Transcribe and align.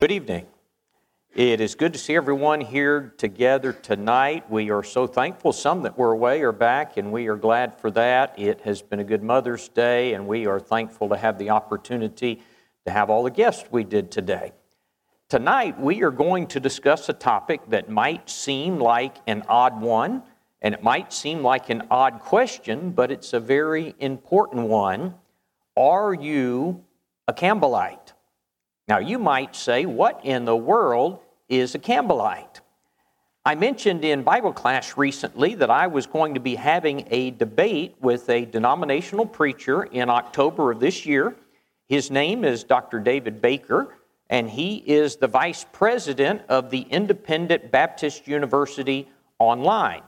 Good 0.00 0.12
evening. 0.12 0.46
It 1.34 1.60
is 1.60 1.74
good 1.74 1.92
to 1.92 1.98
see 1.98 2.14
everyone 2.14 2.60
here 2.60 3.12
together 3.16 3.72
tonight. 3.72 4.48
We 4.48 4.70
are 4.70 4.84
so 4.84 5.08
thankful. 5.08 5.52
Some 5.52 5.82
that 5.82 5.98
were 5.98 6.12
away 6.12 6.40
are 6.42 6.52
back, 6.52 6.98
and 6.98 7.10
we 7.10 7.26
are 7.26 7.34
glad 7.34 7.80
for 7.80 7.90
that. 7.90 8.38
It 8.38 8.60
has 8.60 8.80
been 8.80 9.00
a 9.00 9.04
good 9.04 9.24
Mother's 9.24 9.68
Day, 9.68 10.14
and 10.14 10.28
we 10.28 10.46
are 10.46 10.60
thankful 10.60 11.08
to 11.08 11.16
have 11.16 11.36
the 11.36 11.50
opportunity 11.50 12.40
to 12.86 12.92
have 12.92 13.10
all 13.10 13.24
the 13.24 13.30
guests 13.32 13.64
we 13.72 13.82
did 13.82 14.12
today. 14.12 14.52
Tonight, 15.28 15.80
we 15.80 16.04
are 16.04 16.12
going 16.12 16.46
to 16.46 16.60
discuss 16.60 17.08
a 17.08 17.12
topic 17.12 17.62
that 17.70 17.90
might 17.90 18.30
seem 18.30 18.78
like 18.78 19.16
an 19.26 19.42
odd 19.48 19.80
one, 19.80 20.22
and 20.62 20.74
it 20.74 20.82
might 20.84 21.12
seem 21.12 21.42
like 21.42 21.70
an 21.70 21.82
odd 21.90 22.20
question, 22.20 22.92
but 22.92 23.10
it's 23.10 23.32
a 23.32 23.40
very 23.40 23.96
important 23.98 24.68
one. 24.68 25.16
Are 25.76 26.14
you 26.14 26.84
a 27.26 27.34
Campbellite? 27.34 28.07
Now, 28.88 28.98
you 28.98 29.18
might 29.18 29.54
say, 29.54 29.84
What 29.84 30.24
in 30.24 30.46
the 30.46 30.56
world 30.56 31.20
is 31.48 31.74
a 31.74 31.78
Campbellite? 31.78 32.60
I 33.44 33.54
mentioned 33.54 34.04
in 34.04 34.22
Bible 34.22 34.52
class 34.52 34.96
recently 34.96 35.54
that 35.56 35.70
I 35.70 35.86
was 35.86 36.06
going 36.06 36.34
to 36.34 36.40
be 36.40 36.54
having 36.54 37.06
a 37.10 37.30
debate 37.30 37.96
with 38.00 38.28
a 38.28 38.44
denominational 38.44 39.26
preacher 39.26 39.84
in 39.84 40.10
October 40.10 40.72
of 40.72 40.80
this 40.80 41.06
year. 41.06 41.36
His 41.88 42.10
name 42.10 42.44
is 42.44 42.64
Dr. 42.64 42.98
David 42.98 43.40
Baker, 43.40 43.94
and 44.28 44.50
he 44.50 44.76
is 44.76 45.16
the 45.16 45.28
vice 45.28 45.64
president 45.72 46.42
of 46.48 46.70
the 46.70 46.82
Independent 46.82 47.70
Baptist 47.70 48.26
University 48.26 49.08
Online. 49.38 50.02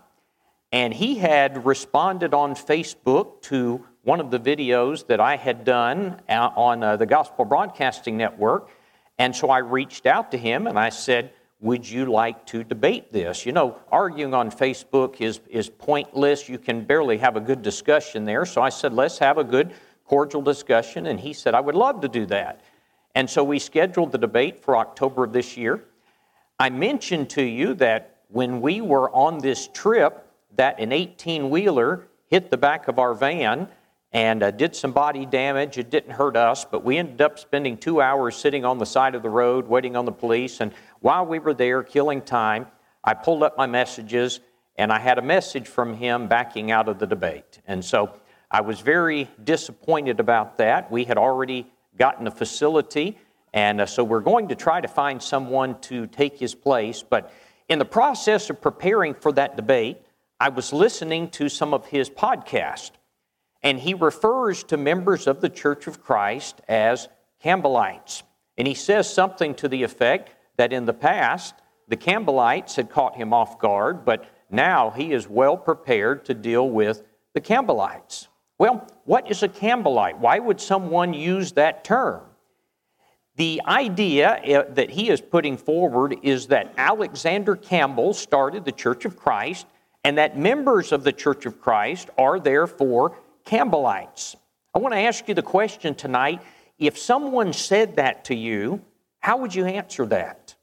And 0.73 0.93
he 0.93 1.17
had 1.17 1.65
responded 1.65 2.35
on 2.35 2.55
Facebook 2.55 3.41
to 3.43 3.87
one 4.03 4.21
of 4.21 4.31
the 4.31 4.41
videos 4.41 5.07
that 5.07 5.21
I 5.21 5.37
had 5.37 5.65
done 5.65 6.21
uh, 6.29 6.51
on 6.57 6.83
uh, 6.83 6.97
the 6.97 7.07
Gospel 7.07 7.45
Broadcasting 7.45 8.17
Network. 8.17 8.71
And 9.19 9.37
so 9.37 9.51
I 9.51 9.59
reached 9.59 10.07
out 10.07 10.31
to 10.31 10.39
him 10.39 10.67
and 10.67 10.79
I 10.79 10.89
said, 10.89 11.33
Would 11.61 11.89
you 11.89 12.07
like 12.07 12.47
to 12.47 12.65
debate 12.65 13.13
this? 13.13 13.45
You 13.45 13.53
know, 13.53 13.77
arguing 13.93 14.33
on 14.33 14.51
Facebook 14.51 15.21
is, 15.21 15.41
is 15.49 15.69
pointless. 15.69 16.49
You 16.49 16.59
can 16.59 16.85
barely 16.85 17.19
have 17.19 17.37
a 17.37 17.41
good 17.41 17.63
discussion 17.63 18.25
there. 18.25 18.47
So 18.47 18.63
I 18.63 18.71
said, 18.71 18.95
Let's 18.95 19.19
have 19.19 19.37
a 19.37 19.45
good, 19.45 19.75
cordial 20.07 20.41
discussion. 20.41 21.07
And 21.07 21.21
he 21.21 21.35
said, 21.35 21.55
I 21.55 21.61
would 21.61 21.75
love 21.75 22.01
to 22.01 22.09
do 22.09 22.25
that. 22.27 22.63
And 23.15 23.29
so 23.29 23.45
we 23.45 23.59
scheduled 23.59 24.13
the 24.13 24.19
debate 24.19 24.63
for 24.63 24.77
October 24.77 25.25
of 25.25 25.33
this 25.33 25.57
year. 25.57 25.85
I 26.59 26.71
mentioned 26.71 27.31
to 27.31 27.43
you 27.43 27.75
that 27.75 28.21
when 28.29 28.61
we 28.61 28.81
were 28.81 29.11
on 29.11 29.39
this 29.39 29.69
trip, 29.69 30.27
that 30.57 30.79
an 30.79 30.93
18 30.93 31.51
wheeler 31.51 32.07
hit 32.29 32.51
the 32.51 32.57
back 32.57 32.89
of 32.89 32.99
our 32.99 33.13
van 33.13 33.69
and 34.13 34.43
uh, 34.43 34.51
did 34.51 34.75
some 34.75 34.93
body 34.93 35.25
damage. 35.25 35.79
It 35.79 35.91
didn't 35.91 36.13
hurt 36.13 36.37
us, 36.37 36.65
but 36.65 36.85
we 36.85 36.99
ended 36.99 37.21
up 37.21 37.39
spending 37.39 37.77
two 37.77 38.01
hours 38.01 38.37
sitting 38.37 38.65
on 38.65 38.79
the 38.79 38.87
side 38.87 39.15
of 39.15 39.23
the 39.23 39.31
road 39.31 39.69
waiting 39.69 39.97
on 39.97 40.05
the 40.05 40.13
police. 40.13 40.61
And 40.61 40.73
while 41.01 41.25
we 41.25 41.39
were 41.39 41.55
there 41.55 41.83
killing 41.83 42.23
time, 42.23 42.67
I 43.05 43.15
pulled 43.15 43.43
up 43.43 43.57
my 43.57 43.67
messages 43.67 44.41
and 44.77 44.93
I 44.93 44.99
had 44.99 45.19
a 45.19 45.23
message 45.23 45.69
from 45.69 45.95
him 45.95 46.27
backing 46.27 46.71
out 46.71 46.89
of 46.89 46.99
the 46.99 47.07
debate. 47.07 47.61
And 47.67 47.85
so 47.85 48.15
I 48.51 48.63
was 48.63 48.81
very 48.81 49.29
disappointed 49.45 50.21
about 50.21 50.59
that. 50.59 50.91
We 50.91 51.05
had 51.05 51.19
already 51.19 51.71
gotten 51.99 52.27
a 52.27 52.31
facility, 52.31 53.19
and 53.53 53.81
uh, 53.81 53.87
so 53.87 54.03
we're 54.03 54.21
going 54.21 54.49
to 54.49 54.55
try 54.55 54.81
to 54.81 54.89
find 54.89 55.23
someone 55.23 55.79
to 55.83 56.07
take 56.07 56.39
his 56.39 56.55
place. 56.55 57.03
But 57.03 57.33
in 57.69 57.79
the 57.79 57.85
process 57.85 58.49
of 58.49 58.61
preparing 58.61 59.15
for 59.15 59.33
that 59.33 59.57
debate, 59.57 60.03
I 60.41 60.49
was 60.49 60.73
listening 60.73 61.29
to 61.31 61.49
some 61.49 61.75
of 61.75 61.87
his 61.87 62.09
podcasts. 62.09 62.93
And 63.63 63.79
he 63.79 63.95
refers 63.95 64.65
to 64.65 64.77
members 64.77 65.27
of 65.27 65.41
the 65.41 65.49
Church 65.49 65.87
of 65.87 66.03
Christ 66.03 66.61
as 66.69 67.09
Campbellites. 67.45 68.23
And 68.57 68.67
he 68.67 68.75
says 68.75 69.13
something 69.13 69.55
to 69.57 69.69
the 69.69 69.83
effect 69.83 70.35
that 70.57 70.73
in 70.73 70.85
the 70.85 70.95
past, 70.95 71.55
the 71.89 71.97
Campbellites 71.97 72.77
had 72.77 72.91
caught 72.91 73.17
him 73.17 73.33
off 73.33 73.59
guard, 73.59 74.05
but 74.05 74.27
now 74.51 74.91
he 74.91 75.13
is 75.13 75.29
well 75.29 75.57
prepared 75.57 76.25
to 76.27 76.35
deal 76.35 76.69
with 76.69 77.03
the 77.35 77.41
Campbellites. 77.41 78.29
Well, 78.59 78.87
what 79.05 79.31
is 79.31 79.43
a 79.43 79.49
Campbellite? 79.49 80.19
Why 80.19 80.39
would 80.39 80.61
someone 80.61 81.15
use 81.15 81.53
that 81.53 81.83
term? 81.83 82.21
The 83.37 83.63
idea 83.67 84.39
eh, 84.45 84.63
that 84.69 84.91
he 84.91 85.09
is 85.09 85.21
putting 85.21 85.57
forward 85.57 86.17
is 86.23 86.49
that 86.49 86.75
Alexander 86.77 87.57
Campbell 87.57 88.13
started 88.13 88.65
the 88.65 88.73
Church 88.73 89.07
of 89.07 89.17
Christ 89.17 89.67
and 90.05 90.19
that 90.19 90.39
members 90.39 90.93
of 90.93 91.05
the 91.05 91.13
Church 91.13 91.47
of 91.47 91.61
Christ 91.61 92.11
are 92.19 92.39
therefore 92.39 93.17
Campbellites. 93.51 94.37
I 94.73 94.79
want 94.79 94.95
to 94.95 95.01
ask 95.01 95.27
you 95.27 95.35
the 95.35 95.43
question 95.43 95.97
tonight 95.97 96.41
if 96.79 96.97
someone 96.97 97.53
said 97.53 97.97
that 97.97 98.27
to 98.27 98.35
you, 98.35 98.81
how 99.19 99.39
would 99.39 99.53
you 99.53 99.65
answer 99.67 100.07
that? 100.07 100.55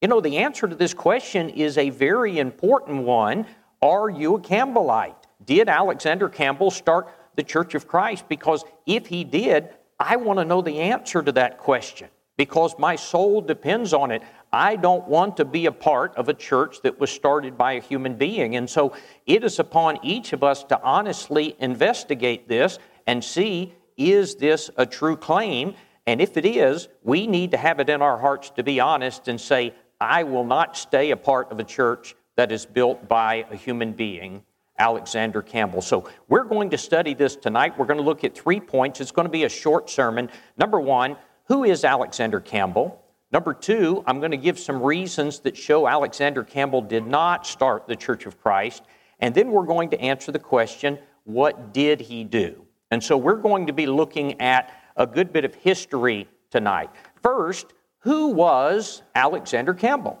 You 0.00 0.08
know, 0.08 0.22
the 0.22 0.38
answer 0.38 0.66
to 0.66 0.74
this 0.74 0.94
question 0.94 1.50
is 1.50 1.76
a 1.76 1.90
very 1.90 2.38
important 2.38 3.02
one. 3.02 3.44
Are 3.82 4.08
you 4.08 4.36
a 4.36 4.40
Campbellite? 4.40 5.16
Did 5.44 5.68
Alexander 5.68 6.30
Campbell 6.30 6.70
start 6.70 7.08
the 7.36 7.42
Church 7.42 7.74
of 7.74 7.86
Christ? 7.86 8.26
Because 8.26 8.64
if 8.86 9.06
he 9.06 9.22
did, 9.22 9.68
I 9.98 10.16
want 10.16 10.38
to 10.38 10.46
know 10.46 10.62
the 10.62 10.80
answer 10.80 11.22
to 11.22 11.32
that 11.32 11.58
question 11.58 12.08
because 12.40 12.74
my 12.78 12.96
soul 12.96 13.42
depends 13.42 13.92
on 13.92 14.10
it. 14.10 14.22
I 14.50 14.76
don't 14.76 15.06
want 15.06 15.36
to 15.36 15.44
be 15.44 15.66
a 15.66 15.72
part 15.72 16.16
of 16.16 16.30
a 16.30 16.32
church 16.32 16.80
that 16.84 16.98
was 16.98 17.10
started 17.10 17.58
by 17.58 17.72
a 17.72 17.82
human 17.82 18.14
being. 18.14 18.56
And 18.56 18.70
so 18.70 18.96
it 19.26 19.44
is 19.44 19.58
upon 19.58 19.98
each 20.02 20.32
of 20.32 20.42
us 20.42 20.64
to 20.64 20.82
honestly 20.82 21.54
investigate 21.58 22.48
this 22.48 22.78
and 23.06 23.22
see 23.22 23.74
is 23.98 24.36
this 24.36 24.70
a 24.78 24.86
true 24.86 25.18
claim? 25.18 25.74
And 26.06 26.22
if 26.22 26.38
it 26.38 26.46
is, 26.46 26.88
we 27.02 27.26
need 27.26 27.50
to 27.50 27.58
have 27.58 27.78
it 27.78 27.90
in 27.90 28.00
our 28.00 28.16
hearts 28.16 28.48
to 28.56 28.62
be 28.62 28.80
honest 28.80 29.28
and 29.28 29.38
say, 29.38 29.74
I 30.00 30.22
will 30.22 30.46
not 30.46 30.78
stay 30.78 31.10
a 31.10 31.18
part 31.18 31.52
of 31.52 31.60
a 31.60 31.64
church 31.64 32.16
that 32.36 32.50
is 32.50 32.64
built 32.64 33.06
by 33.06 33.44
a 33.50 33.56
human 33.56 33.92
being. 33.92 34.44
Alexander 34.78 35.42
Campbell. 35.42 35.82
So, 35.82 36.08
we're 36.26 36.44
going 36.44 36.70
to 36.70 36.78
study 36.78 37.12
this 37.12 37.36
tonight. 37.36 37.78
We're 37.78 37.84
going 37.84 37.98
to 37.98 38.02
look 38.02 38.24
at 38.24 38.34
three 38.34 38.60
points. 38.60 39.02
It's 39.02 39.10
going 39.12 39.26
to 39.26 39.30
be 39.30 39.44
a 39.44 39.48
short 39.50 39.90
sermon. 39.90 40.30
Number 40.56 40.80
one, 40.80 41.18
who 41.50 41.64
is 41.64 41.84
Alexander 41.84 42.38
Campbell? 42.38 43.04
Number 43.32 43.52
two, 43.52 44.04
I'm 44.06 44.20
going 44.20 44.30
to 44.30 44.36
give 44.36 44.56
some 44.56 44.80
reasons 44.80 45.40
that 45.40 45.56
show 45.56 45.88
Alexander 45.88 46.44
Campbell 46.44 46.80
did 46.80 47.04
not 47.04 47.44
start 47.44 47.88
the 47.88 47.96
Church 47.96 48.24
of 48.24 48.40
Christ. 48.40 48.84
And 49.18 49.34
then 49.34 49.50
we're 49.50 49.66
going 49.66 49.90
to 49.90 50.00
answer 50.00 50.30
the 50.30 50.38
question 50.38 50.96
what 51.24 51.72
did 51.72 52.00
he 52.00 52.22
do? 52.22 52.64
And 52.92 53.02
so 53.02 53.16
we're 53.16 53.34
going 53.34 53.66
to 53.66 53.72
be 53.72 53.86
looking 53.86 54.40
at 54.40 54.72
a 54.96 55.08
good 55.08 55.32
bit 55.32 55.44
of 55.44 55.56
history 55.56 56.28
tonight. 56.52 56.90
First, 57.20 57.66
who 57.98 58.28
was 58.28 59.02
Alexander 59.16 59.74
Campbell? 59.74 60.20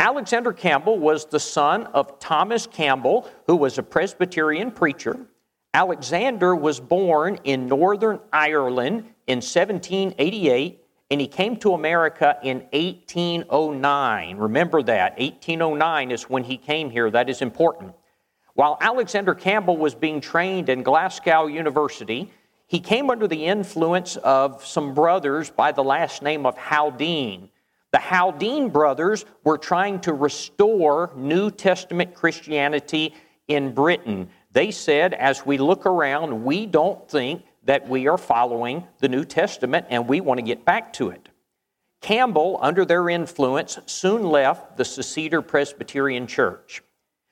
Alexander 0.00 0.54
Campbell 0.54 0.98
was 0.98 1.26
the 1.26 1.40
son 1.40 1.84
of 1.88 2.18
Thomas 2.18 2.66
Campbell, 2.66 3.30
who 3.46 3.56
was 3.56 3.76
a 3.76 3.82
Presbyterian 3.82 4.70
preacher. 4.70 5.18
Alexander 5.74 6.56
was 6.56 6.80
born 6.80 7.38
in 7.44 7.66
Northern 7.66 8.20
Ireland 8.32 9.04
in 9.26 9.36
1788 9.36 10.82
and 11.10 11.20
he 11.20 11.28
came 11.28 11.56
to 11.58 11.72
America 11.72 12.36
in 12.42 12.58
1809. 12.72 14.36
Remember 14.36 14.82
that. 14.82 15.18
1809 15.18 16.10
is 16.10 16.24
when 16.24 16.42
he 16.42 16.56
came 16.56 16.90
here. 16.90 17.10
That 17.10 17.30
is 17.30 17.42
important. 17.42 17.94
While 18.54 18.76
Alexander 18.80 19.34
Campbell 19.34 19.76
was 19.76 19.94
being 19.94 20.20
trained 20.20 20.68
in 20.68 20.82
Glasgow 20.82 21.46
University, 21.46 22.32
he 22.66 22.80
came 22.80 23.10
under 23.10 23.28
the 23.28 23.44
influence 23.44 24.16
of 24.16 24.64
some 24.66 24.94
brothers 24.94 25.50
by 25.50 25.70
the 25.70 25.84
last 25.84 26.22
name 26.22 26.44
of 26.44 26.58
Haldane. 26.58 27.50
The 27.92 27.98
Haldane 27.98 28.70
brothers 28.70 29.24
were 29.44 29.58
trying 29.58 30.00
to 30.00 30.12
restore 30.12 31.12
New 31.14 31.50
Testament 31.50 32.14
Christianity 32.14 33.14
in 33.46 33.72
Britain. 33.72 34.28
They 34.52 34.72
said, 34.72 35.14
as 35.14 35.46
we 35.46 35.58
look 35.58 35.86
around, 35.86 36.44
we 36.44 36.66
don't 36.66 37.08
think 37.08 37.44
that 37.66 37.88
we 37.88 38.08
are 38.08 38.18
following 38.18 38.86
the 38.98 39.08
New 39.08 39.24
Testament 39.24 39.86
and 39.90 40.08
we 40.08 40.20
want 40.20 40.38
to 40.38 40.42
get 40.42 40.64
back 40.64 40.92
to 40.94 41.10
it. 41.10 41.28
Campbell, 42.00 42.58
under 42.62 42.84
their 42.84 43.08
influence, 43.08 43.78
soon 43.86 44.24
left 44.24 44.76
the 44.76 44.84
Seceder 44.84 45.46
Presbyterian 45.46 46.26
Church. 46.26 46.82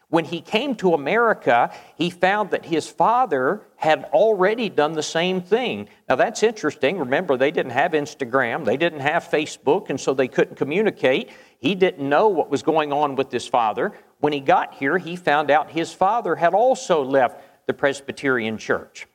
When 0.08 0.24
he 0.24 0.40
came 0.40 0.74
to 0.76 0.94
America, 0.94 1.72
he 1.96 2.10
found 2.10 2.50
that 2.50 2.66
his 2.66 2.88
father 2.88 3.62
had 3.76 4.04
already 4.12 4.68
done 4.68 4.92
the 4.92 5.02
same 5.02 5.40
thing. 5.40 5.88
Now, 6.08 6.16
that's 6.16 6.42
interesting. 6.42 6.98
Remember, 6.98 7.36
they 7.36 7.50
didn't 7.50 7.72
have 7.72 7.92
Instagram, 7.92 8.64
they 8.64 8.76
didn't 8.76 9.00
have 9.00 9.24
Facebook, 9.24 9.90
and 9.90 10.00
so 10.00 10.14
they 10.14 10.28
couldn't 10.28 10.56
communicate. 10.56 11.30
He 11.58 11.74
didn't 11.74 12.08
know 12.08 12.28
what 12.28 12.50
was 12.50 12.62
going 12.62 12.92
on 12.92 13.16
with 13.16 13.32
his 13.32 13.46
father. 13.46 13.92
When 14.20 14.32
he 14.32 14.40
got 14.40 14.74
here, 14.74 14.98
he 14.98 15.16
found 15.16 15.50
out 15.50 15.70
his 15.70 15.92
father 15.92 16.36
had 16.36 16.54
also 16.54 17.02
left 17.02 17.40
the 17.66 17.74
Presbyterian 17.74 18.58
Church. 18.58 19.06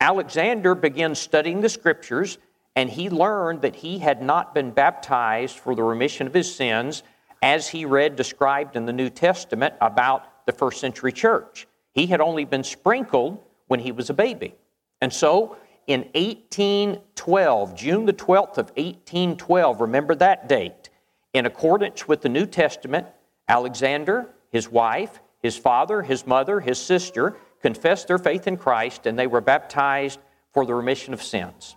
Alexander 0.00 0.74
began 0.74 1.14
studying 1.14 1.60
the 1.60 1.68
scriptures 1.68 2.38
and 2.74 2.90
he 2.90 3.08
learned 3.08 3.62
that 3.62 3.76
he 3.76 3.98
had 3.98 4.22
not 4.22 4.54
been 4.54 4.70
baptized 4.70 5.56
for 5.58 5.74
the 5.74 5.82
remission 5.82 6.26
of 6.26 6.34
his 6.34 6.54
sins 6.54 7.02
as 7.42 7.68
he 7.68 7.84
read 7.84 8.16
described 8.16 8.76
in 8.76 8.84
the 8.84 8.92
New 8.92 9.08
Testament 9.08 9.74
about 9.80 10.46
the 10.46 10.52
first 10.52 10.80
century 10.80 11.12
church. 11.12 11.66
He 11.92 12.06
had 12.06 12.20
only 12.20 12.44
been 12.44 12.64
sprinkled 12.64 13.42
when 13.68 13.80
he 13.80 13.92
was 13.92 14.10
a 14.10 14.14
baby. 14.14 14.54
And 15.00 15.12
so 15.12 15.56
in 15.86 16.00
1812, 16.14 17.74
June 17.74 18.04
the 18.04 18.12
12th 18.12 18.58
of 18.58 18.70
1812, 18.76 19.80
remember 19.80 20.14
that 20.16 20.48
date, 20.48 20.90
In 21.32 21.46
accordance 21.46 22.06
with 22.06 22.20
the 22.20 22.28
New 22.28 22.46
Testament, 22.46 23.06
Alexander, 23.48 24.28
his 24.50 24.68
wife, 24.68 25.20
his 25.40 25.56
father, 25.56 26.02
his 26.02 26.26
mother, 26.26 26.60
his 26.60 26.78
sister 26.78 27.36
confessed 27.66 28.06
their 28.06 28.16
faith 28.16 28.46
in 28.46 28.56
Christ 28.56 29.06
and 29.06 29.18
they 29.18 29.26
were 29.26 29.40
baptized 29.40 30.20
for 30.52 30.64
the 30.64 30.72
remission 30.72 31.12
of 31.12 31.20
sins. 31.20 31.74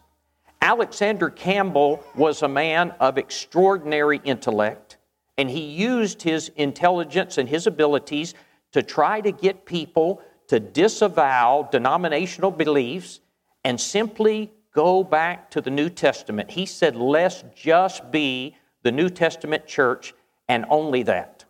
Alexander 0.62 1.32
Campbell 1.32 2.04
was 2.14 2.44
a 2.44 2.48
man 2.48 2.94
of 3.00 3.18
extraordinary 3.18 4.22
intellect, 4.24 4.98
and 5.40 5.50
he 5.50 5.62
used 5.62 6.22
his 6.22 6.52
intelligence 6.58 7.40
and 7.40 7.50
his 7.50 7.66
abilities 7.66 8.36
to 8.72 8.84
try 8.84 9.20
to 9.20 9.32
get 9.32 9.66
people 9.66 10.22
to 10.50 10.60
disavow 10.60 11.68
denominational 11.72 12.52
beliefs 12.52 13.20
and 13.64 13.82
simply 13.82 14.52
go 14.76 15.04
back 15.04 15.50
to 15.50 15.60
the 15.60 15.72
New 15.72 15.90
Testament. 15.90 16.52
He 16.52 16.68
said, 16.68 16.96
let's 16.96 17.44
just 17.56 18.12
be 18.12 18.56
the 18.84 18.92
New 18.92 19.10
Testament 19.10 19.66
church 19.66 20.14
and 20.48 20.68
only 20.70 21.02
that. 21.02 21.46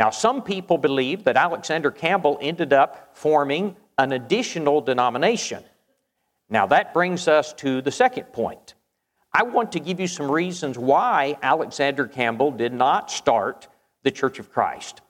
Now, 0.00 0.10
some 0.10 0.42
people 0.42 0.78
believe 0.78 1.22
that 1.22 1.36
Alexander 1.36 1.92
Campbell 1.92 2.38
ended 2.40 2.72
up 2.72 3.10
forming 3.12 3.76
an 3.98 4.12
additional 4.12 4.80
denomination. 4.80 5.62
Now, 6.48 6.66
that 6.66 6.92
brings 6.92 7.28
us 7.28 7.52
to 7.54 7.80
the 7.80 7.90
second 7.90 8.32
point. 8.32 8.74
I 9.32 9.42
want 9.42 9.72
to 9.72 9.80
give 9.80 9.98
you 9.98 10.06
some 10.06 10.30
reasons 10.30 10.78
why 10.78 11.36
Alexander 11.42 12.06
Campbell 12.06 12.52
did 12.52 12.72
not 12.72 13.10
start 13.10 13.66
the 14.02 14.10
Church 14.10 14.38
of 14.38 14.50
Christ. 14.52 15.00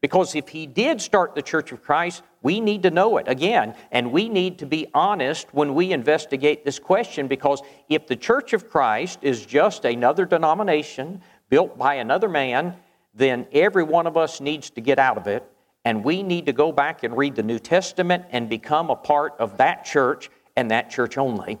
Because 0.00 0.34
if 0.34 0.48
he 0.48 0.66
did 0.66 1.00
start 1.00 1.34
the 1.34 1.42
Church 1.42 1.72
of 1.72 1.82
Christ, 1.82 2.22
we 2.42 2.60
need 2.60 2.82
to 2.82 2.90
know 2.90 3.16
it 3.16 3.26
again, 3.26 3.74
and 3.90 4.12
we 4.12 4.28
need 4.28 4.58
to 4.58 4.66
be 4.66 4.86
honest 4.92 5.46
when 5.52 5.74
we 5.74 5.92
investigate 5.92 6.64
this 6.64 6.78
question. 6.78 7.26
Because 7.26 7.62
if 7.88 8.06
the 8.06 8.16
Church 8.16 8.52
of 8.52 8.68
Christ 8.68 9.18
is 9.22 9.46
just 9.46 9.86
another 9.86 10.26
denomination 10.26 11.22
built 11.48 11.78
by 11.78 11.94
another 11.94 12.28
man, 12.28 12.76
then 13.14 13.46
every 13.52 13.82
one 13.82 14.06
of 14.06 14.16
us 14.16 14.40
needs 14.40 14.70
to 14.70 14.80
get 14.80 14.98
out 14.98 15.16
of 15.16 15.26
it, 15.26 15.42
and 15.84 16.04
we 16.04 16.22
need 16.22 16.46
to 16.46 16.52
go 16.52 16.72
back 16.72 17.02
and 17.02 17.16
read 17.16 17.34
the 17.34 17.42
New 17.42 17.58
Testament 17.58 18.24
and 18.30 18.48
become 18.48 18.90
a 18.90 18.96
part 18.96 19.34
of 19.38 19.56
that 19.58 19.84
church 19.84 20.30
and 20.56 20.70
that 20.70 20.90
church 20.90 21.18
only. 21.18 21.58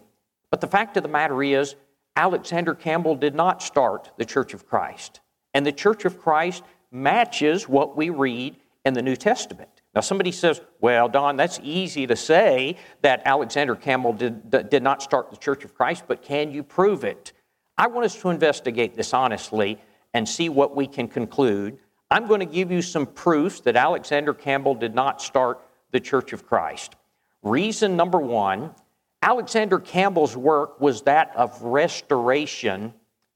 But 0.50 0.60
the 0.60 0.66
fact 0.66 0.96
of 0.96 1.02
the 1.02 1.08
matter 1.08 1.42
is, 1.42 1.74
Alexander 2.16 2.74
Campbell 2.74 3.16
did 3.16 3.34
not 3.34 3.62
start 3.62 4.10
the 4.18 4.24
Church 4.24 4.54
of 4.54 4.66
Christ. 4.66 5.20
And 5.52 5.66
the 5.66 5.72
Church 5.72 6.04
of 6.04 6.20
Christ 6.20 6.62
matches 6.90 7.68
what 7.68 7.96
we 7.96 8.10
read 8.10 8.56
in 8.84 8.94
the 8.94 9.02
New 9.02 9.16
Testament. 9.16 9.68
Now, 9.94 10.00
somebody 10.00 10.32
says, 10.32 10.60
well, 10.80 11.08
Don, 11.08 11.36
that's 11.36 11.60
easy 11.62 12.06
to 12.06 12.16
say 12.16 12.76
that 13.02 13.22
Alexander 13.24 13.76
Campbell 13.76 14.12
did, 14.12 14.50
did 14.70 14.82
not 14.82 15.02
start 15.02 15.30
the 15.30 15.36
Church 15.36 15.64
of 15.64 15.74
Christ, 15.74 16.04
but 16.06 16.22
can 16.22 16.50
you 16.50 16.62
prove 16.62 17.04
it? 17.04 17.32
I 17.76 17.88
want 17.88 18.04
us 18.04 18.20
to 18.20 18.30
investigate 18.30 18.94
this 18.94 19.12
honestly 19.12 19.80
and 20.12 20.28
see 20.28 20.48
what 20.48 20.76
we 20.76 20.86
can 20.86 21.08
conclude. 21.08 21.78
I'm 22.10 22.26
going 22.26 22.40
to 22.40 22.46
give 22.46 22.70
you 22.70 22.82
some 22.82 23.06
proofs 23.06 23.60
that 23.60 23.76
Alexander 23.76 24.34
Campbell 24.34 24.74
did 24.74 24.94
not 24.94 25.20
start 25.20 25.60
the 25.90 26.00
Church 26.00 26.32
of 26.32 26.46
Christ. 26.46 26.96
Reason 27.42 27.96
number 27.96 28.18
one 28.18 28.74
Alexander 29.22 29.78
Campbell's 29.78 30.36
work 30.36 30.80
was 30.80 31.02
that 31.02 31.34
of 31.34 31.62
restoration, 31.62 32.92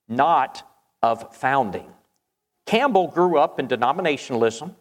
not 0.06 0.62
of 1.02 1.34
founding. 1.34 1.90
Campbell 2.66 3.08
grew 3.08 3.38
up 3.38 3.58
in 3.58 3.68
denominationalism, 3.68 4.74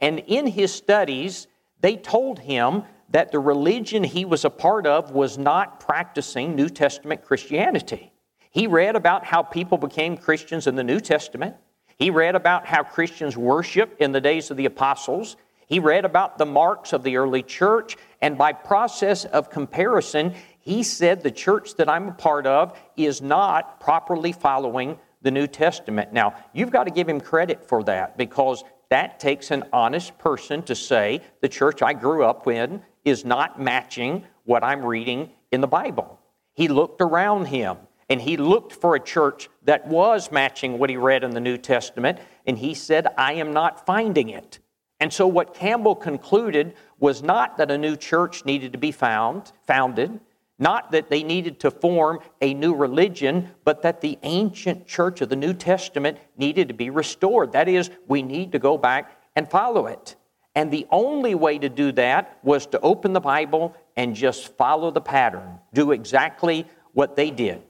and 0.00 0.20
in 0.20 0.46
his 0.46 0.72
studies, 0.72 1.48
they 1.80 1.96
told 1.96 2.38
him 2.38 2.84
that 3.08 3.32
the 3.32 3.40
religion 3.40 4.04
he 4.04 4.24
was 4.24 4.44
a 4.44 4.50
part 4.50 4.86
of 4.86 5.10
was 5.10 5.36
not 5.36 5.80
practicing 5.80 6.54
New 6.54 6.68
Testament 6.68 7.22
Christianity. 7.24 8.12
He 8.50 8.68
read 8.68 8.94
about 8.94 9.24
how 9.24 9.42
people 9.42 9.78
became 9.78 10.16
Christians 10.16 10.68
in 10.68 10.76
the 10.76 10.84
New 10.84 11.00
Testament. 11.00 11.56
He 11.98 12.10
read 12.10 12.34
about 12.34 12.66
how 12.66 12.82
Christians 12.82 13.36
worshiped 13.36 14.00
in 14.00 14.12
the 14.12 14.20
days 14.20 14.50
of 14.50 14.56
the 14.56 14.66
apostles. 14.66 15.36
He 15.66 15.78
read 15.78 16.04
about 16.04 16.38
the 16.38 16.46
marks 16.46 16.92
of 16.92 17.02
the 17.02 17.16
early 17.16 17.42
church, 17.42 17.96
and 18.20 18.36
by 18.36 18.52
process 18.52 19.24
of 19.24 19.50
comparison, 19.50 20.34
he 20.60 20.82
said 20.82 21.22
the 21.22 21.30
church 21.30 21.76
that 21.76 21.88
I'm 21.88 22.08
a 22.08 22.12
part 22.12 22.46
of 22.46 22.78
is 22.96 23.22
not 23.22 23.80
properly 23.80 24.32
following 24.32 24.98
the 25.22 25.30
New 25.30 25.46
Testament. 25.46 26.12
Now, 26.12 26.34
you've 26.52 26.70
got 26.70 26.84
to 26.84 26.90
give 26.90 27.08
him 27.08 27.20
credit 27.20 27.64
for 27.64 27.82
that 27.84 28.16
because 28.16 28.64
that 28.90 29.18
takes 29.18 29.50
an 29.50 29.64
honest 29.72 30.18
person 30.18 30.62
to 30.64 30.74
say 30.74 31.20
the 31.40 31.48
church 31.48 31.80
I 31.80 31.94
grew 31.94 32.24
up 32.24 32.46
in 32.46 32.82
is 33.04 33.24
not 33.24 33.60
matching 33.60 34.24
what 34.44 34.62
I'm 34.62 34.84
reading 34.84 35.30
in 35.50 35.60
the 35.60 35.66
Bible. 35.66 36.20
He 36.54 36.68
looked 36.68 37.00
around 37.00 37.46
him 37.46 37.78
and 38.12 38.20
he 38.20 38.36
looked 38.36 38.74
for 38.74 38.94
a 38.94 39.00
church 39.00 39.48
that 39.62 39.86
was 39.86 40.30
matching 40.30 40.78
what 40.78 40.90
he 40.90 40.98
read 40.98 41.24
in 41.24 41.30
the 41.30 41.40
New 41.40 41.56
Testament, 41.56 42.18
and 42.46 42.58
he 42.58 42.74
said, 42.74 43.06
I 43.16 43.32
am 43.32 43.54
not 43.54 43.86
finding 43.86 44.28
it. 44.28 44.58
And 45.00 45.10
so, 45.10 45.26
what 45.26 45.54
Campbell 45.54 45.94
concluded 45.94 46.74
was 46.98 47.22
not 47.22 47.56
that 47.56 47.70
a 47.70 47.78
new 47.78 47.96
church 47.96 48.44
needed 48.44 48.72
to 48.72 48.78
be 48.78 48.92
found, 48.92 49.50
founded, 49.66 50.20
not 50.58 50.92
that 50.92 51.08
they 51.08 51.22
needed 51.22 51.58
to 51.60 51.70
form 51.70 52.18
a 52.42 52.52
new 52.52 52.74
religion, 52.74 53.48
but 53.64 53.80
that 53.80 54.02
the 54.02 54.18
ancient 54.24 54.86
church 54.86 55.22
of 55.22 55.30
the 55.30 55.36
New 55.36 55.54
Testament 55.54 56.18
needed 56.36 56.68
to 56.68 56.74
be 56.74 56.90
restored. 56.90 57.52
That 57.52 57.66
is, 57.66 57.88
we 58.08 58.20
need 58.20 58.52
to 58.52 58.58
go 58.58 58.76
back 58.76 59.22
and 59.34 59.50
follow 59.50 59.86
it. 59.86 60.16
And 60.54 60.70
the 60.70 60.86
only 60.90 61.34
way 61.34 61.58
to 61.58 61.70
do 61.70 61.92
that 61.92 62.38
was 62.42 62.66
to 62.66 62.80
open 62.80 63.14
the 63.14 63.20
Bible 63.20 63.74
and 63.96 64.14
just 64.14 64.54
follow 64.58 64.90
the 64.90 65.00
pattern, 65.00 65.60
do 65.72 65.92
exactly 65.92 66.66
what 66.92 67.16
they 67.16 67.30
did. 67.30 67.62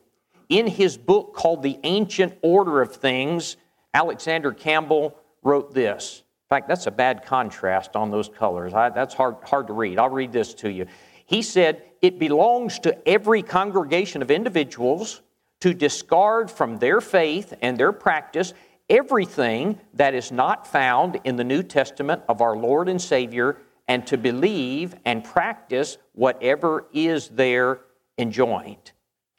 In 0.52 0.66
his 0.66 0.98
book 0.98 1.32
called 1.32 1.62
The 1.62 1.78
Ancient 1.82 2.34
Order 2.42 2.82
of 2.82 2.94
Things, 2.94 3.56
Alexander 3.94 4.52
Campbell 4.52 5.16
wrote 5.42 5.72
this. 5.72 6.18
In 6.44 6.54
fact, 6.54 6.68
that's 6.68 6.86
a 6.86 6.90
bad 6.90 7.24
contrast 7.24 7.96
on 7.96 8.10
those 8.10 8.28
colors. 8.28 8.74
I, 8.74 8.90
that's 8.90 9.14
hard, 9.14 9.36
hard 9.44 9.68
to 9.68 9.72
read. 9.72 9.98
I'll 9.98 10.10
read 10.10 10.30
this 10.30 10.52
to 10.56 10.70
you. 10.70 10.84
He 11.24 11.40
said, 11.40 11.82
It 12.02 12.18
belongs 12.18 12.78
to 12.80 13.08
every 13.08 13.42
congregation 13.42 14.20
of 14.20 14.30
individuals 14.30 15.22
to 15.62 15.72
discard 15.72 16.50
from 16.50 16.76
their 16.76 17.00
faith 17.00 17.54
and 17.62 17.78
their 17.78 17.92
practice 17.92 18.52
everything 18.90 19.80
that 19.94 20.12
is 20.12 20.30
not 20.30 20.66
found 20.66 21.18
in 21.24 21.36
the 21.36 21.44
New 21.44 21.62
Testament 21.62 22.24
of 22.28 22.42
our 22.42 22.58
Lord 22.58 22.90
and 22.90 23.00
Savior 23.00 23.56
and 23.88 24.06
to 24.06 24.18
believe 24.18 24.96
and 25.06 25.24
practice 25.24 25.96
whatever 26.12 26.84
is 26.92 27.28
there 27.28 27.80
enjoined. 28.18 28.91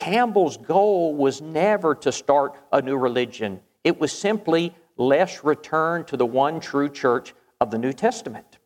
Campbell's 0.04 0.58
goal 0.58 1.16
was 1.16 1.42
never 1.42 1.96
to 1.96 2.12
start 2.12 2.56
a 2.74 2.82
new 2.82 2.98
religion, 2.98 3.62
it 3.86 4.02
was 4.02 4.12
simply 4.12 4.76
let's 4.98 5.46
return 5.46 6.04
to 6.04 6.18
the 6.18 6.26
one 6.26 6.60
true 6.60 6.90
church 6.90 7.34
of 7.62 7.72
the 7.72 7.78
New 7.78 7.94
Testament. 7.94 8.58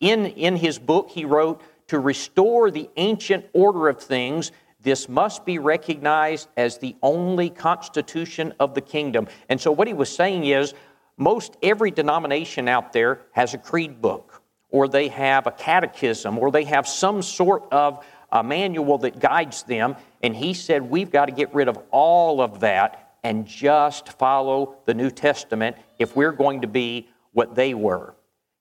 In, 0.00 0.24
in 0.24 0.56
his 0.56 0.78
book, 0.78 1.10
he 1.10 1.26
wrote, 1.26 1.60
to 1.88 1.98
restore 1.98 2.70
the 2.70 2.88
ancient 2.96 3.44
order 3.52 3.90
of 3.90 4.00
things, 4.00 4.52
this 4.80 5.06
must 5.06 5.44
be 5.44 5.58
recognized 5.58 6.48
as 6.56 6.78
the 6.78 6.96
only 7.02 7.50
constitution 7.50 8.54
of 8.58 8.74
the 8.74 8.80
kingdom. 8.80 9.28
And 9.50 9.60
so, 9.60 9.72
what 9.72 9.88
he 9.88 9.92
was 9.92 10.08
saying 10.08 10.46
is, 10.46 10.72
most 11.18 11.58
every 11.62 11.90
denomination 11.90 12.68
out 12.68 12.94
there 12.94 13.20
has 13.32 13.52
a 13.52 13.58
creed 13.58 14.00
book, 14.00 14.42
or 14.70 14.88
they 14.88 15.08
have 15.08 15.46
a 15.46 15.52
catechism, 15.52 16.38
or 16.38 16.50
they 16.50 16.64
have 16.64 16.88
some 16.88 17.20
sort 17.20 17.70
of 17.70 18.02
a 18.30 18.42
manual 18.42 18.98
that 18.98 19.20
guides 19.20 19.62
them. 19.62 19.96
And 20.22 20.34
he 20.34 20.54
said, 20.54 20.82
We've 20.82 21.10
got 21.10 21.26
to 21.26 21.32
get 21.32 21.54
rid 21.54 21.68
of 21.68 21.78
all 21.90 22.40
of 22.40 22.60
that 22.60 23.14
and 23.24 23.46
just 23.46 24.10
follow 24.18 24.76
the 24.84 24.94
New 24.94 25.10
Testament 25.10 25.76
if 25.98 26.14
we're 26.14 26.32
going 26.32 26.60
to 26.60 26.68
be 26.68 27.08
what 27.32 27.54
they 27.54 27.74
were. 27.74 28.14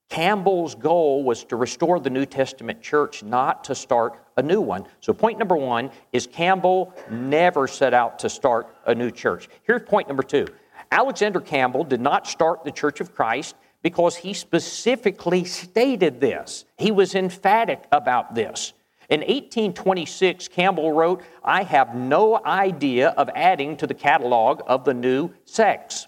Campbell's 0.10 0.76
goal 0.76 1.24
was 1.24 1.44
to 1.46 1.56
restore 1.56 2.00
the 2.00 2.10
New 2.10 2.26
Testament 2.26 2.82
church, 2.82 3.24
not 3.24 3.64
to 3.66 3.76
start 3.76 4.20
a 4.38 4.44
new 4.44 4.62
one. 4.62 4.86
So, 5.00 5.14
point 5.14 5.40
number 5.40 5.56
one 5.56 5.90
is 6.14 6.28
Campbell 6.28 6.94
never 7.10 7.68
set 7.68 7.94
out 7.94 8.20
to 8.20 8.30
start 8.30 8.68
a 8.86 8.94
new 8.94 9.10
church. 9.12 9.50
Here's 9.64 9.82
point 9.82 10.08
number 10.08 10.24
two 10.24 10.48
Alexander 10.92 11.42
Campbell 11.42 11.84
did 11.84 12.02
not 12.02 12.28
start 12.28 12.64
the 12.64 12.72
Church 12.72 13.02
of 13.02 13.16
Christ 13.16 13.56
because 13.82 14.16
he 14.16 14.34
specifically 14.34 15.44
stated 15.44 16.20
this. 16.20 16.66
He 16.78 16.92
was 16.92 17.14
emphatic 17.14 17.84
about 17.92 18.34
this. 18.36 18.74
In 19.10 19.22
1826, 19.22 20.48
Campbell 20.48 20.92
wrote, 20.92 21.22
I 21.44 21.64
have 21.64 21.96
no 21.96 22.44
idea 22.44 23.10
of 23.10 23.30
adding 23.36 23.78
to 23.78 23.88
the 23.88 23.94
catalog 23.94 24.62
of 24.66 24.84
the 24.84 24.94
new 24.94 25.32
sects. 25.46 26.08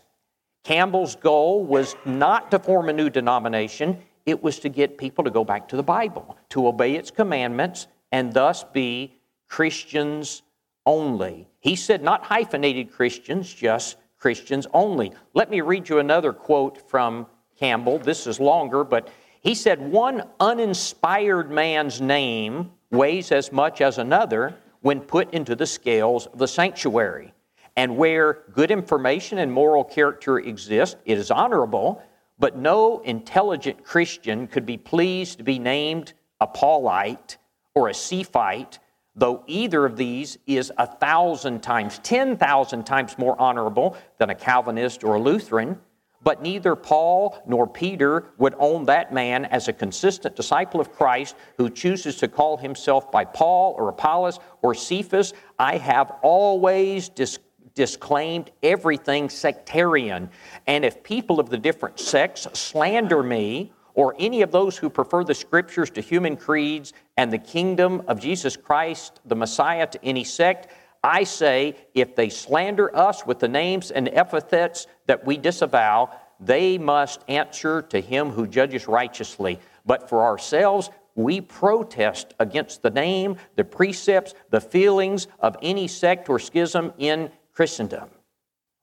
Campbell's 0.64 1.16
goal 1.16 1.64
was 1.64 1.96
not 2.06 2.52
to 2.52 2.60
form 2.60 2.90
a 2.90 2.94
new 2.94 3.10
denomination, 3.10 4.00
it 4.26 4.44
was 4.44 4.60
to 4.60 4.70
get 4.70 4.98
people 4.98 5.24
to 5.24 5.30
go 5.30 5.46
back 5.46 5.70
to 5.70 5.78
the 5.78 5.84
Bible, 5.84 6.38
to 6.50 6.68
obey 6.68 6.96
its 6.96 7.12
commandments, 7.12 7.88
and 8.12 8.34
thus 8.34 8.64
be 8.66 9.14
Christians 9.48 10.42
only. 10.86 11.48
He 11.60 11.76
said 11.76 12.04
not 12.04 12.24
hyphenated 12.24 12.92
Christians, 12.92 13.54
just 13.54 13.98
Christians 14.18 14.68
only. 14.74 15.14
Let 15.34 15.50
me 15.50 15.62
read 15.62 15.88
you 15.88 16.00
another 16.00 16.34
quote 16.34 16.90
from 16.90 17.28
Campbell. 17.58 18.00
This 18.00 18.28
is 18.28 18.40
longer, 18.40 18.84
but 18.84 19.10
he 19.42 19.56
said, 19.56 19.80
One 19.92 20.24
uninspired 20.40 21.50
man's 21.50 22.02
name 22.02 22.72
weighs 22.92 23.32
as 23.32 23.52
much 23.52 23.82
as 23.82 23.98
another 23.98 24.56
when 24.82 25.02
put 25.02 25.34
into 25.34 25.56
the 25.56 25.66
scales 25.66 26.28
of 26.28 26.40
the 26.40 26.48
sanctuary. 26.48 27.34
And 27.76 27.98
where 27.98 28.40
good 28.54 28.72
information 28.72 29.38
and 29.38 29.52
moral 29.52 29.84
character 29.84 30.40
exist, 30.40 30.98
it 31.06 31.18
is 31.18 31.30
honorable, 31.30 32.02
but 32.40 32.58
no 32.58 33.00
intelligent 33.00 33.84
Christian 33.84 34.48
could 34.48 34.66
be 34.66 34.78
pleased 34.78 35.38
to 35.38 35.44
be 35.44 35.60
named 35.60 36.14
a 36.40 36.48
Paulite 36.48 37.38
or 37.76 37.90
a 37.90 37.94
Cephite, 37.94 38.80
though 39.16 39.44
either 39.48 39.86
of 39.86 39.98
these 39.98 40.38
is 40.48 40.72
a 40.78 40.88
thousand 40.88 41.62
times, 41.62 42.00
10,000 42.00 42.84
times 42.84 43.18
more 43.18 43.40
honorable 43.40 43.98
than 44.18 44.30
a 44.30 44.36
Calvinist 44.36 45.04
or 45.04 45.16
a 45.16 45.20
Lutheran. 45.20 45.80
But 46.28 46.42
neither 46.42 46.76
Paul 46.76 47.42
nor 47.48 47.66
Peter 47.66 48.34
would 48.38 48.54
own 48.60 48.84
that 48.88 49.14
man 49.14 49.46
as 49.46 49.70
a 49.70 49.72
consistent 49.72 50.36
disciple 50.36 50.82
of 50.82 50.92
Christ 50.92 51.38
who 51.56 51.70
chooses 51.70 52.18
to 52.18 52.28
call 52.28 52.58
himself 52.58 53.10
by 53.10 53.24
Paul 53.24 53.76
or 53.78 53.88
Apollos 53.88 54.38
or 54.62 54.74
Cephas. 54.74 55.32
I 55.58 55.78
have 55.78 56.12
always 56.22 57.08
dis- 57.08 57.40
disclaimed 57.76 58.52
everything 58.62 59.30
sectarian. 59.30 60.30
And 60.68 60.84
if 60.84 61.02
people 61.02 61.40
of 61.40 61.50
the 61.50 61.58
different 61.58 61.98
sects 61.98 62.46
slander 62.60 63.24
me, 63.24 63.72
or 63.94 64.14
any 64.20 64.42
of 64.42 64.52
those 64.52 64.78
who 64.78 64.90
prefer 64.90 65.24
the 65.24 65.34
scriptures 65.34 65.90
to 65.92 66.02
human 66.02 66.36
creeds 66.36 66.92
and 67.16 67.32
the 67.32 67.38
kingdom 67.38 68.04
of 68.10 68.20
Jesus 68.20 68.58
Christ, 68.58 69.22
the 69.26 69.36
Messiah, 69.36 69.88
to 69.88 70.06
any 70.06 70.26
sect, 70.26 70.68
I 71.08 71.24
say 71.24 71.78
if 71.94 72.18
they 72.18 72.28
slander 72.28 72.94
us 72.94 73.26
with 73.26 73.40
the 73.40 73.48
names 73.48 73.92
and 73.92 74.10
epithets 74.10 74.88
that 75.06 75.26
we 75.26 75.38
disavow, 75.38 76.12
they 76.42 76.78
must 76.78 77.24
answer 77.30 77.82
to 77.84 78.02
him 78.02 78.30
who 78.32 78.46
judges 78.46 78.90
righteously. 78.90 79.62
But 79.86 80.10
for 80.10 80.26
ourselves, 80.26 80.90
we 81.16 81.40
protest 81.40 82.34
against 82.42 82.82
the 82.82 82.90
name, 82.90 83.38
the 83.56 83.64
precepts, 83.64 84.34
the 84.50 84.60
feelings 84.60 85.28
of 85.40 85.56
any 85.62 85.88
sect 85.88 86.28
or 86.28 86.40
schism 86.40 86.92
in 86.98 87.32
Christendom. 87.54 88.10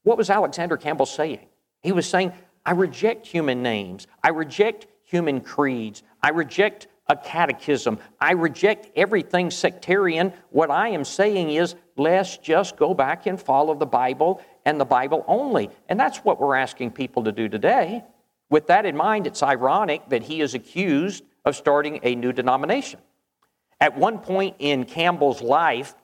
What 0.05 0.17
was 0.17 0.31
Alexander 0.31 0.79
Campbell 0.79 1.05
saying? 1.05 1.47
He 1.83 1.93
was 1.93 2.09
saying, 2.09 2.33
I 2.65 2.73
reject 2.73 3.27
human 3.27 3.63
names. 3.63 4.07
I 4.23 4.31
reject 4.31 4.87
human 5.03 5.43
creeds. 5.43 6.03
I 6.23 6.31
reject 6.31 6.87
a 7.07 7.17
catechism. 7.17 7.99
I 8.21 8.33
reject 8.33 8.91
everything 8.97 9.51
sectarian. 9.51 10.33
What 10.51 10.71
I 10.71 10.89
am 10.89 11.05
saying 11.05 11.51
is, 11.51 11.75
let's 11.97 12.39
just 12.39 12.77
go 12.77 12.95
back 12.95 13.27
and 13.27 13.41
follow 13.41 13.75
the 13.75 13.87
Bible 13.87 14.43
and 14.65 14.81
the 14.81 14.85
Bible 14.85 15.25
only. 15.29 15.71
And 15.89 16.01
that's 16.01 16.19
what 16.19 16.41
we're 16.41 16.57
asking 16.57 16.93
people 16.93 17.25
to 17.25 17.33
do 17.33 17.49
today. 17.49 18.03
With 18.51 18.67
that 18.69 18.87
in 18.87 18.97
mind, 18.97 19.27
it's 19.27 19.43
ironic 19.43 20.09
that 20.09 20.23
he 20.23 20.41
is 20.41 20.55
accused 20.55 21.25
of 21.45 21.57
starting 21.57 22.01
a 22.03 22.15
new 22.15 22.33
denomination. 22.33 23.01
At 23.81 23.99
one 23.99 24.19
point 24.19 24.57
in 24.59 24.85
Campbell's 24.85 25.43
life, 25.43 25.95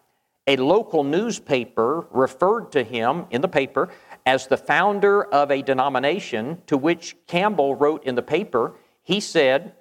a 0.47 0.57
local 0.57 1.04
newspaper 1.04 2.07
referred 2.11 2.73
to 2.73 2.83
him 2.83 3.26
in 3.30 3.40
the 3.40 3.49
paper 3.49 3.88
as 4.26 4.49
the 4.49 4.57
founder 4.57 5.25
of 5.25 5.50
a 5.50 5.62
denomination 5.62 6.61
to 6.66 6.76
which 6.76 7.16
Campbell 7.26 7.75
wrote 7.75 8.04
in 8.04 8.16
the 8.16 8.23
paper 8.23 8.75
he 9.02 9.21
said, 9.21 9.75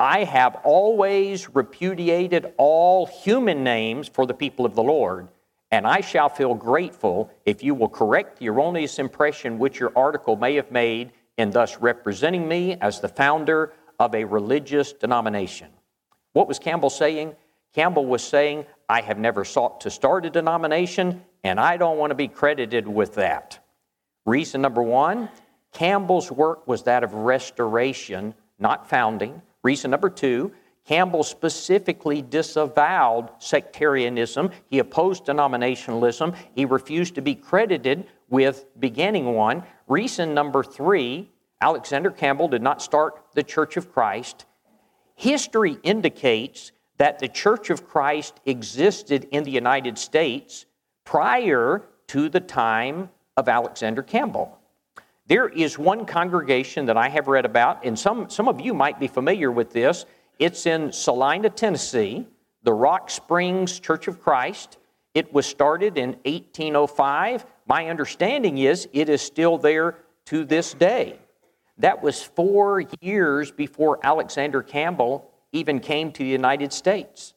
I 0.00 0.24
have 0.24 0.56
always 0.62 1.52
repudiated 1.54 2.52
all 2.56 3.06
human 3.06 3.64
names 3.64 4.08
for 4.08 4.26
the 4.26 4.34
people 4.34 4.64
of 4.64 4.76
the 4.76 4.82
Lord, 4.82 5.28
and 5.72 5.86
I 5.86 6.00
shall 6.02 6.28
feel 6.28 6.54
grateful 6.54 7.30
if 7.44 7.64
you 7.64 7.74
will 7.74 7.88
correct 7.88 8.38
the 8.38 8.48
erroneous 8.48 9.00
impression 9.00 9.58
which 9.58 9.80
your 9.80 9.92
article 9.96 10.36
may 10.36 10.54
have 10.54 10.70
made 10.70 11.10
in 11.36 11.50
thus 11.50 11.78
representing 11.78 12.46
me 12.46 12.76
as 12.80 13.00
the 13.00 13.08
founder 13.08 13.72
of 13.98 14.14
a 14.14 14.24
religious 14.24 14.92
denomination. 14.92 15.68
What 16.32 16.46
was 16.46 16.60
Campbell 16.60 16.90
saying? 16.90 17.34
Campbell 17.74 18.06
was 18.06 18.22
saying, 18.22 18.66
I 18.88 19.00
have 19.00 19.18
never 19.18 19.44
sought 19.44 19.80
to 19.82 19.90
start 19.90 20.24
a 20.26 20.30
denomination, 20.30 21.24
and 21.42 21.58
I 21.58 21.76
don't 21.76 21.98
want 21.98 22.12
to 22.12 22.14
be 22.14 22.28
credited 22.28 22.86
with 22.86 23.14
that. 23.14 23.58
Reason 24.24 24.60
number 24.60 24.82
one, 24.82 25.28
Campbell's 25.72 26.30
work 26.30 26.66
was 26.68 26.84
that 26.84 27.02
of 27.02 27.14
restoration, 27.14 28.34
not 28.58 28.88
founding. 28.88 29.42
Reason 29.68 29.90
number 29.90 30.08
two, 30.08 30.52
Campbell 30.86 31.22
specifically 31.22 32.22
disavowed 32.22 33.28
sectarianism. 33.38 34.50
He 34.70 34.78
opposed 34.78 35.26
denominationalism. 35.26 36.34
He 36.54 36.64
refused 36.64 37.16
to 37.16 37.20
be 37.20 37.34
credited 37.34 38.06
with 38.30 38.64
beginning 38.80 39.34
one. 39.34 39.64
Reason 39.86 40.32
number 40.32 40.64
three, 40.64 41.30
Alexander 41.60 42.10
Campbell 42.10 42.48
did 42.48 42.62
not 42.62 42.80
start 42.80 43.22
the 43.34 43.42
Church 43.42 43.76
of 43.76 43.92
Christ. 43.92 44.46
History 45.16 45.76
indicates 45.82 46.72
that 46.96 47.18
the 47.18 47.28
Church 47.28 47.68
of 47.68 47.86
Christ 47.86 48.40
existed 48.46 49.28
in 49.32 49.44
the 49.44 49.50
United 49.50 49.98
States 49.98 50.64
prior 51.04 51.82
to 52.06 52.30
the 52.30 52.40
time 52.40 53.10
of 53.36 53.50
Alexander 53.50 54.02
Campbell. 54.02 54.57
There 55.28 55.48
is 55.48 55.78
one 55.78 56.06
congregation 56.06 56.86
that 56.86 56.96
I 56.96 57.10
have 57.10 57.28
read 57.28 57.44
about, 57.44 57.84
and 57.84 57.98
some, 57.98 58.30
some 58.30 58.48
of 58.48 58.62
you 58.62 58.72
might 58.72 58.98
be 58.98 59.08
familiar 59.08 59.52
with 59.52 59.70
this. 59.70 60.06
It's 60.38 60.64
in 60.64 60.90
Celina, 60.90 61.50
Tennessee, 61.50 62.26
the 62.62 62.72
Rock 62.72 63.10
Springs 63.10 63.78
Church 63.78 64.08
of 64.08 64.22
Christ. 64.22 64.78
It 65.12 65.30
was 65.34 65.44
started 65.44 65.98
in 65.98 66.10
1805. 66.24 67.44
My 67.66 67.88
understanding 67.90 68.56
is 68.56 68.88
it 68.94 69.10
is 69.10 69.20
still 69.20 69.58
there 69.58 69.98
to 70.26 70.46
this 70.46 70.72
day. 70.72 71.18
That 71.76 72.02
was 72.02 72.22
four 72.22 72.84
years 73.02 73.50
before 73.50 74.00
Alexander 74.02 74.62
Campbell 74.62 75.30
even 75.52 75.80
came 75.80 76.10
to 76.12 76.22
the 76.22 76.28
United 76.28 76.72
States. 76.72 77.34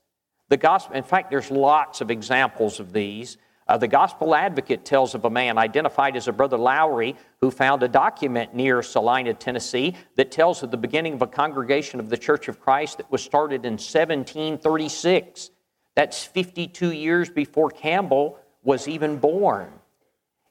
The 0.48 0.58
gospel, 0.58 0.96
in 0.96 1.04
fact, 1.04 1.30
there's 1.30 1.52
lots 1.52 2.00
of 2.00 2.10
examples 2.10 2.80
of 2.80 2.94
these. 2.94 3.38
Uh, 3.72 3.78
the 3.78 3.88
Gospel 3.88 4.36
Advocate 4.36 4.84
tells 4.84 5.16
of 5.16 5.24
a 5.24 5.30
man 5.30 5.58
identified 5.58 6.18
as 6.18 6.28
a 6.28 6.34
Brother 6.34 6.58
Lowry 6.58 7.16
who 7.40 7.50
found 7.50 7.84
a 7.84 7.88
document 7.88 8.54
near 8.54 8.84
Celina, 8.84 9.34
Tennessee, 9.34 9.96
that 10.18 10.30
tells 10.30 10.62
of 10.62 10.72
the 10.72 10.78
beginning 10.78 11.14
of 11.14 11.22
a 11.22 11.28
congregation 11.28 12.02
of 12.02 12.10
the 12.10 12.18
Church 12.18 12.50
of 12.50 12.60
Christ 12.60 12.98
that 12.98 13.10
was 13.10 13.24
started 13.24 13.66
in 13.66 13.76
1736. 13.76 15.52
That's 15.96 16.22
52 16.22 16.92
years 16.92 17.30
before 17.30 17.70
Campbell 17.70 18.40
was 18.62 18.90
even 18.90 19.16
born. 19.16 19.72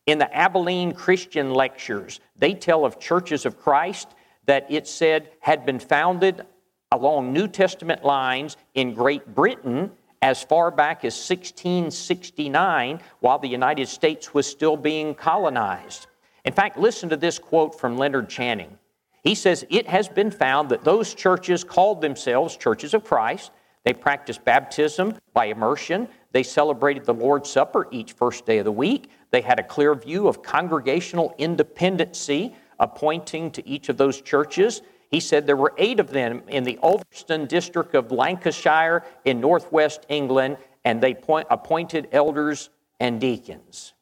In 0.06 0.16
the 0.16 0.34
Abilene 0.34 0.92
Christian 0.92 1.52
Lectures, 1.52 2.20
they 2.36 2.54
tell 2.54 2.86
of 2.86 2.98
churches 2.98 3.44
of 3.44 3.60
Christ 3.60 4.08
that 4.46 4.64
it 4.70 4.88
said 4.88 5.28
had 5.40 5.66
been 5.66 5.78
founded 5.78 6.46
along 6.90 7.34
New 7.34 7.48
Testament 7.48 8.02
lines 8.02 8.56
in 8.72 8.94
Great 8.94 9.34
Britain 9.34 9.90
as 10.22 10.42
far 10.42 10.70
back 10.70 11.04
as 11.04 11.14
1669 11.14 13.00
while 13.20 13.38
the 13.38 13.48
United 13.48 13.88
States 13.88 14.34
was 14.34 14.46
still 14.46 14.76
being 14.76 15.14
colonized. 15.14 16.06
In 16.44 16.52
fact, 16.52 16.78
listen 16.78 17.08
to 17.08 17.16
this 17.16 17.38
quote 17.38 17.78
from 17.78 17.96
Leonard 17.96 18.28
Channing. 18.28 18.78
He 19.22 19.34
says, 19.34 19.64
It 19.70 19.88
has 19.88 20.08
been 20.08 20.30
found 20.30 20.68
that 20.70 20.84
those 20.84 21.14
churches 21.14 21.64
called 21.64 22.00
themselves 22.00 22.56
churches 22.56 22.94
of 22.94 23.04
Christ. 23.04 23.50
They 23.84 23.92
practiced 23.94 24.44
baptism 24.44 25.14
by 25.32 25.46
immersion. 25.46 26.08
They 26.32 26.42
celebrated 26.42 27.04
the 27.04 27.14
Lord's 27.14 27.50
Supper 27.50 27.88
each 27.90 28.12
first 28.12 28.46
day 28.46 28.58
of 28.58 28.64
the 28.64 28.72
week. 28.72 29.10
They 29.30 29.40
had 29.40 29.58
a 29.58 29.64
clear 29.64 29.94
view 29.94 30.28
of 30.28 30.42
congregational 30.42 31.34
independency, 31.38 32.54
appointing 32.78 33.50
to 33.52 33.66
each 33.68 33.88
of 33.88 33.96
those 33.96 34.20
churches 34.20 34.82
he 35.10 35.20
said 35.20 35.46
there 35.46 35.56
were 35.56 35.74
eight 35.76 35.98
of 35.98 36.10
them 36.10 36.42
in 36.48 36.62
the 36.62 36.78
Ulverston 36.82 37.46
district 37.46 37.94
of 37.94 38.12
Lancashire 38.12 39.04
in 39.24 39.40
northwest 39.40 40.06
England, 40.08 40.56
and 40.84 41.00
they 41.00 41.14
point, 41.14 41.48
appointed 41.50 42.08
elders 42.12 42.70
and 43.00 43.20
deacons. 43.20 43.94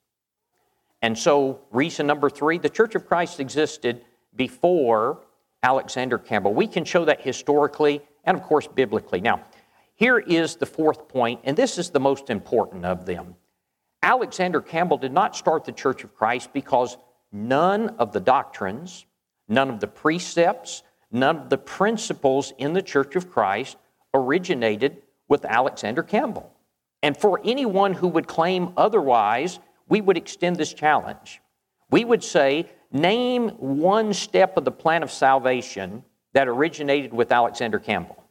And 1.00 1.16
so, 1.16 1.60
reason 1.70 2.06
number 2.06 2.28
three 2.28 2.58
the 2.58 2.68
Church 2.68 2.94
of 2.94 3.06
Christ 3.06 3.40
existed 3.40 4.04
before 4.36 5.22
Alexander 5.62 6.18
Campbell. 6.18 6.52
We 6.52 6.66
can 6.66 6.84
show 6.84 7.04
that 7.06 7.22
historically 7.22 8.02
and, 8.24 8.36
of 8.36 8.42
course, 8.42 8.66
biblically. 8.66 9.20
Now, 9.20 9.44
here 9.94 10.18
is 10.18 10.56
the 10.56 10.66
fourth 10.66 11.08
point, 11.08 11.40
and 11.44 11.56
this 11.56 11.78
is 11.78 11.90
the 11.90 12.00
most 12.00 12.30
important 12.30 12.84
of 12.84 13.06
them. 13.06 13.34
Alexander 14.02 14.60
Campbell 14.60 14.98
did 14.98 15.12
not 15.12 15.34
start 15.34 15.64
the 15.64 15.72
Church 15.72 16.04
of 16.04 16.14
Christ 16.14 16.52
because 16.52 16.96
none 17.32 17.88
of 17.98 18.12
the 18.12 18.20
doctrines, 18.20 19.06
none 19.48 19.70
of 19.70 19.80
the 19.80 19.88
precepts, 19.88 20.82
None 21.10 21.36
of 21.36 21.50
the 21.50 21.58
principles 21.58 22.52
in 22.58 22.72
the 22.72 22.82
Church 22.82 23.16
of 23.16 23.30
Christ 23.30 23.76
originated 24.12 25.02
with 25.28 25.44
Alexander 25.44 26.02
Campbell. 26.02 26.52
And 27.02 27.16
for 27.16 27.40
anyone 27.44 27.94
who 27.94 28.08
would 28.08 28.26
claim 28.26 28.72
otherwise, 28.76 29.58
we 29.88 30.00
would 30.00 30.16
extend 30.16 30.56
this 30.56 30.72
challenge. 30.72 31.40
We 31.90 32.04
would 32.04 32.24
say, 32.24 32.68
name 32.92 33.50
one 33.50 34.12
step 34.12 34.56
of 34.56 34.64
the 34.64 34.72
plan 34.72 35.02
of 35.02 35.10
salvation 35.10 36.04
that 36.32 36.48
originated 36.48 37.12
with 37.12 37.32
Alexander 37.32 37.78
Campbell. 37.78 38.22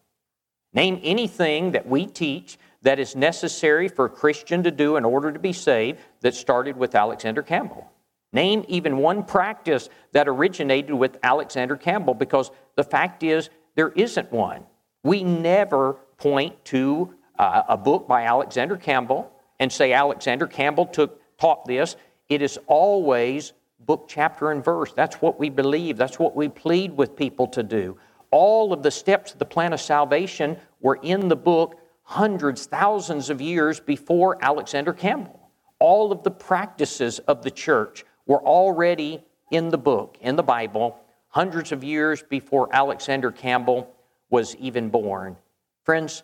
Name 0.74 1.00
anything 1.04 1.72
that 1.72 1.88
we 1.88 2.06
teach 2.06 2.58
that 2.84 3.00
is 3.00 3.16
necessary 3.16 3.88
for 3.88 4.06
a 4.06 4.10
Christian 4.10 4.64
to 4.64 4.72
do 4.72 4.98
in 4.98 5.06
order 5.06 5.32
to 5.32 5.40
be 5.40 5.54
saved 5.54 6.00
that 6.22 6.36
started 6.36 6.78
with 6.78 6.94
Alexander 6.94 7.42
Campbell. 7.42 7.90
Name 8.34 8.66
even 8.68 8.98
one 8.98 9.24
practice 9.24 9.90
that 10.12 10.28
originated 10.28 10.94
with 10.94 11.18
Alexander 11.24 11.76
Campbell 11.76 12.14
because 12.14 12.52
the 12.76 12.84
fact 12.84 13.24
is 13.24 13.50
there 13.76 13.90
isn't 13.90 14.32
one. 14.32 14.66
We 15.04 15.24
never 15.24 15.94
point 16.18 16.64
to 16.66 17.14
uh, 17.40 17.64
a 17.70 17.78
book 17.78 18.08
by 18.08 18.24
Alexander 18.24 18.76
Campbell 18.76 19.32
and 19.60 19.72
say 19.72 19.94
Alexander 19.94 20.48
Campbell 20.48 20.86
took 20.86 21.22
taught 21.38 21.66
this. 21.66 21.96
It 22.30 22.42
is 22.42 22.60
always 22.68 23.54
book, 23.80 24.06
chapter, 24.08 24.52
and 24.52 24.64
verse. 24.64 24.92
That's 24.94 25.16
what 25.22 25.40
we 25.40 25.50
believe. 25.50 25.98
That's 25.98 26.20
what 26.20 26.36
we 26.36 26.50
plead 26.50 26.96
with 26.98 27.16
people 27.16 27.48
to 27.48 27.64
do. 27.64 27.98
All 28.32 28.74
of 28.74 28.84
the 28.84 28.92
steps 28.92 29.34
of 29.34 29.40
the 29.40 29.46
plan 29.46 29.72
of 29.72 29.80
salvation 29.80 30.58
were 30.82 31.00
in 31.02 31.30
the 31.30 31.36
book 31.36 31.80
hundreds, 32.04 32.66
thousands 32.66 33.30
of 33.30 33.40
years 33.40 33.80
before 33.80 34.38
Alexander 34.42 34.94
Campbell. 34.94 35.50
All 35.80 36.12
of 36.12 36.24
the 36.24 36.32
practices 36.32 37.20
of 37.20 37.44
the 37.44 37.52
church 37.52 38.04
were 38.28 38.42
already 38.42 39.24
in 39.50 39.70
the 39.70 39.78
book, 39.78 40.18
in 40.22 40.36
the 40.36 40.44
Bible, 40.44 41.00
hundreds 41.30 41.72
of 41.72 41.84
years 41.84 42.22
before 42.22 42.70
Alexander 42.72 43.32
Campbell 43.32 43.94
was 44.30 44.56
even 44.58 44.90
born. 44.90 45.38
Friends, 45.84 46.24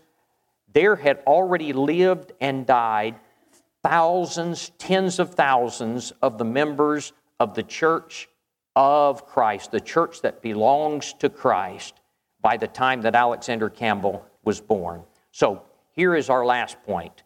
there 0.73 0.95
had 0.95 1.19
already 1.25 1.71
lived 1.71 2.33
and 2.41 2.65
died 2.65 3.15
thousands, 3.81 4.71
tens 4.77 5.19
of 5.19 5.35
thousands 5.35 6.11
of 6.21 6.37
the 6.37 6.45
members 6.45 7.13
of 7.39 7.53
the 7.53 7.63
church 7.63 8.27
of 8.75 9.25
Christ, 9.25 9.71
the 9.71 9.79
church 9.79 10.21
that 10.21 10.41
belongs 10.41 11.13
to 11.19 11.29
Christ, 11.29 11.95
by 12.41 12.57
the 12.57 12.67
time 12.67 13.01
that 13.01 13.15
Alexander 13.15 13.69
Campbell 13.69 14.25
was 14.43 14.59
born. 14.59 15.03
So 15.31 15.63
here 15.91 16.15
is 16.15 16.29
our 16.29 16.45
last 16.45 16.81
point. 16.83 17.23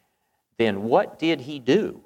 Then 0.57 0.83
what 0.83 1.19
did 1.19 1.41
he 1.41 1.59
do? 1.59 2.01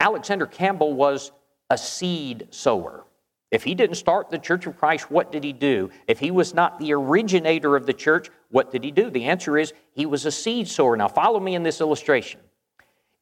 Alexander 0.00 0.46
Campbell 0.46 0.92
was 0.94 1.32
a 1.72 1.78
seed 1.78 2.48
sower. 2.50 3.06
If 3.50 3.64
he 3.64 3.74
didn't 3.74 3.96
start 3.96 4.30
the 4.30 4.38
Church 4.38 4.66
of 4.66 4.78
Christ, 4.78 5.10
what 5.10 5.32
did 5.32 5.42
he 5.42 5.54
do? 5.54 5.88
If 6.06 6.18
he 6.18 6.30
was 6.30 6.52
not 6.52 6.78
the 6.78 6.92
originator 6.92 7.76
of 7.76 7.86
the 7.86 7.94
church, 7.94 8.28
what 8.50 8.70
did 8.70 8.84
he 8.84 8.90
do? 8.90 9.08
The 9.08 9.24
answer 9.24 9.56
is 9.56 9.72
he 9.94 10.04
was 10.04 10.26
a 10.26 10.30
seed 10.30 10.68
sower. 10.68 10.96
Now, 10.98 11.08
follow 11.08 11.40
me 11.40 11.54
in 11.54 11.62
this 11.62 11.80
illustration. 11.80 12.40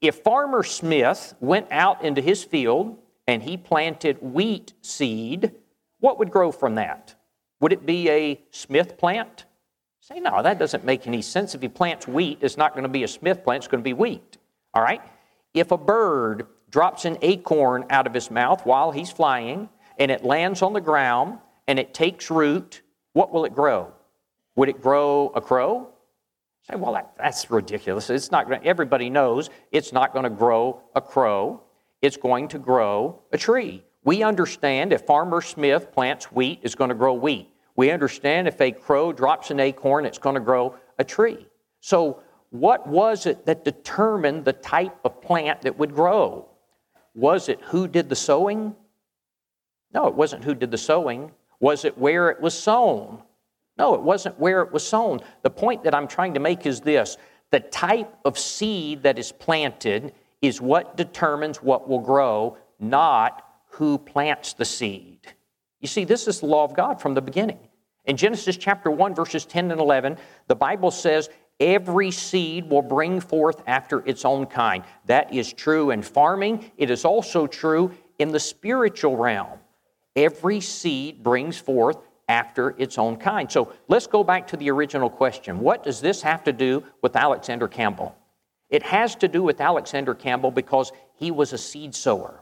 If 0.01 0.23
Farmer 0.23 0.65
Smith 0.65 1.35
went 1.39 1.69
out 1.71 2.05
into 2.05 2.21
his 2.21 2.43
field 2.43 2.99
and 3.29 3.41
he 3.41 3.57
planted 3.57 4.21
wheat 4.21 4.73
seed, 4.83 5.53
what 6.01 6.19
would 6.19 6.33
grow 6.33 6.51
from 6.51 6.75
that? 6.75 7.15
Would 7.61 7.73
it 7.73 7.87
be 7.87 8.11
a 8.11 8.41
Smith 8.51 8.99
plant? 8.99 9.45
Say, 10.01 10.19
no, 10.19 10.43
that 10.43 10.59
doesn't 10.59 10.85
make 10.85 11.07
any 11.07 11.23
sense. 11.23 11.55
If 11.55 11.63
he 11.63 11.69
plants 11.69 12.09
wheat, 12.09 12.39
it's 12.41 12.57
not 12.57 12.73
going 12.73 12.83
to 12.83 12.89
be 12.89 13.05
a 13.05 13.09
Smith 13.09 13.45
plant, 13.45 13.63
it's 13.63 13.69
going 13.69 13.83
to 13.83 13.89
be 13.89 13.93
wheat. 13.93 14.39
All 14.75 14.83
right? 14.83 15.03
If 15.55 15.71
a 15.71 15.79
bird 15.79 16.47
drops 16.71 17.05
an 17.05 17.19
acorn 17.23 17.85
out 17.91 18.07
of 18.07 18.15
his 18.15 18.31
mouth 18.31 18.65
while 18.65 18.93
he's 18.93 19.11
flying 19.11 19.69
and 19.99 20.11
it 20.11 20.25
lands 20.25 20.63
on 20.63 20.73
the 20.73 20.81
ground 20.81 21.39
and 21.69 21.79
it 21.79 21.93
takes 21.93 22.31
root, 22.31 22.83
what 23.13 23.33
will 23.33 23.45
it 23.45 23.55
grow? 23.55 23.93
Would 24.57 24.69
it 24.69 24.81
grow 24.81 25.31
a 25.35 25.41
crow? 25.41 25.89
Say, 26.71 26.77
well, 26.77 26.93
that, 26.93 27.13
that's 27.19 27.51
ridiculous. 27.51 28.11
It's 28.11 28.31
not 28.31 28.51
everybody 28.65 29.11
knows 29.11 29.51
it's 29.73 29.93
not 29.93 30.13
going 30.13 30.25
to 30.25 30.31
grow 30.31 30.83
a 30.95 31.01
crow. 31.01 31.63
It's 32.03 32.17
going 32.17 32.49
to 32.49 32.59
grow 32.59 33.23
a 33.33 33.39
tree. 33.39 33.85
We 34.05 34.23
understand 34.23 34.93
if 34.93 35.03
Farmer 35.03 35.43
Smith 35.43 35.93
plants 35.93 36.33
wheat, 36.33 36.61
it's 36.63 36.75
going 36.75 36.89
to 36.89 36.95
grow 36.95 37.15
wheat. 37.15 37.51
We 37.77 37.91
understand 37.91 38.49
if 38.49 38.61
a 38.61 38.73
crow 38.73 39.13
drops 39.13 39.51
an 39.51 39.61
acorn, 39.61 40.07
it's 40.07 40.19
going 40.19 40.35
to 40.35 40.41
grow 40.41 40.77
a 40.99 41.05
tree. 41.05 41.47
So, 41.81 42.23
what 42.51 42.87
was 42.87 43.27
it 43.27 43.47
that 43.47 43.65
determined 43.65 44.45
the 44.45 44.53
type 44.53 44.99
of 45.05 45.23
plant 45.23 45.63
that 45.63 45.79
would 45.79 45.95
grow? 45.95 46.50
Was 47.21 47.51
it 47.51 47.61
who 47.61 47.87
did 47.87 48.09
the 48.09 48.17
sowing? 48.17 48.75
No, 49.93 50.07
it 50.07 50.15
wasn't 50.15 50.43
who 50.43 50.55
did 50.55 50.71
the 50.71 50.79
sowing. 50.79 51.33
Was 51.61 51.85
it 51.85 51.99
where 51.99 52.31
it 52.31 52.41
was 52.41 52.59
sown? 52.59 53.23
No, 53.77 53.95
it 53.95 54.01
wasn't 54.01 54.41
where 54.41 54.63
it 54.63 54.73
was 54.73 54.87
sown. 54.87 55.21
The 55.43 55.51
point 55.51 55.85
that 55.85 55.95
I'm 55.95 56.09
trying 56.09 56.33
to 56.35 56.41
make 56.41 56.65
is 56.65 56.81
this 56.81 57.19
the 57.51 57.61
type 57.61 58.11
of 58.25 58.39
seed 58.39 59.03
that 59.03 59.19
is 59.19 59.33
planted 59.33 60.15
is 60.41 60.63
what 60.63 60.97
determines 60.97 61.63
what 61.63 61.89
will 61.89 61.99
grow, 61.99 62.57
not 62.79 63.45
who 63.69 63.99
plants 63.99 64.55
the 64.55 64.65
seed. 64.65 65.19
You 65.81 65.89
see, 65.89 66.05
this 66.05 66.27
is 66.27 66.41
the 66.41 66.47
law 66.47 66.65
of 66.65 66.75
God 66.75 67.03
from 67.03 67.13
the 67.13 67.21
beginning. 67.21 67.59
In 68.07 68.17
Genesis 68.17 68.57
chapter 68.57 68.91
1, 68.91 69.15
verses 69.15 69.45
10 69.45 69.71
and 69.71 69.81
11, 69.81 70.17
the 70.47 70.57
Bible 70.57 70.91
says, 70.91 71.29
Every 71.61 72.11
seed 72.11 72.71
will 72.71 72.83
bring 72.83 73.21
forth 73.21 73.63
after 73.67 74.03
its 74.07 74.25
own 74.25 74.47
kind. 74.47 74.83
That 75.05 75.33
is 75.35 75.53
true 75.53 75.91
in 75.91 76.03
farming. 76.03 76.71
It 76.79 76.91
is 76.91 77.05
also 77.05 77.47
true 77.47 77.93
in 78.19 78.33
the 78.33 78.41
spiritual 78.41 79.17
realm. 79.17 79.59
Every 80.17 80.61
seed 80.61 81.23
brings 81.23 81.59
forth 81.59 81.99
after 82.29 82.75
its 82.79 82.97
own 82.97 83.17
kind. 83.17 83.51
So 83.53 83.73
let's 83.89 84.07
go 84.07 84.25
back 84.25 84.47
to 84.49 84.57
the 84.57 84.71
original 84.71 85.11
question. 85.11 85.61
What 85.61 85.83
does 85.83 86.01
this 86.01 86.23
have 86.23 86.45
to 86.45 86.53
do 86.53 86.83
with 87.03 87.15
Alexander 87.15 87.69
Campbell? 87.69 88.17
It 88.71 88.83
has 88.85 89.15
to 89.17 89.29
do 89.29 89.43
with 89.43 89.61
Alexander 89.61 90.15
Campbell 90.15 90.53
because 90.53 90.93
he 91.15 91.31
was 91.31 91.53
a 91.53 91.59
seed 91.59 91.95
sower. 91.95 92.41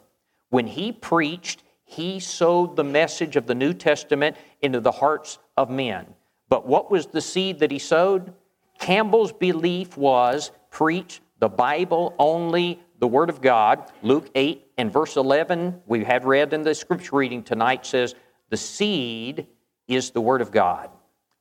When 0.50 0.66
he 0.66 0.92
preached, 0.92 1.62
he 1.84 2.20
sowed 2.20 2.76
the 2.76 2.84
message 2.84 3.34
of 3.34 3.46
the 3.46 3.54
New 3.54 3.72
Testament 3.72 4.36
into 4.60 4.80
the 4.80 4.92
hearts 4.92 5.38
of 5.56 5.70
men. 5.70 6.06
But 6.50 6.66
what 6.66 6.90
was 6.90 7.06
the 7.06 7.20
seed 7.20 7.58
that 7.60 7.70
he 7.70 7.78
sowed? 7.78 8.34
Campbell's 8.78 9.32
belief 9.32 9.96
was 9.96 10.50
preach 10.70 11.20
the 11.40 11.48
Bible 11.48 12.14
only, 12.18 12.80
the 12.98 13.06
Word 13.06 13.30
of 13.30 13.40
God. 13.40 13.90
Luke 14.02 14.30
8 14.34 14.66
and 14.78 14.92
verse 14.92 15.16
11, 15.16 15.82
we 15.86 16.04
have 16.04 16.24
read 16.24 16.52
in 16.52 16.62
the 16.62 16.74
scripture 16.74 17.16
reading 17.16 17.42
tonight, 17.42 17.86
says, 17.86 18.14
The 18.50 18.56
seed 18.56 19.46
is 19.86 20.10
the 20.10 20.20
Word 20.20 20.40
of 20.40 20.50
God. 20.50 20.90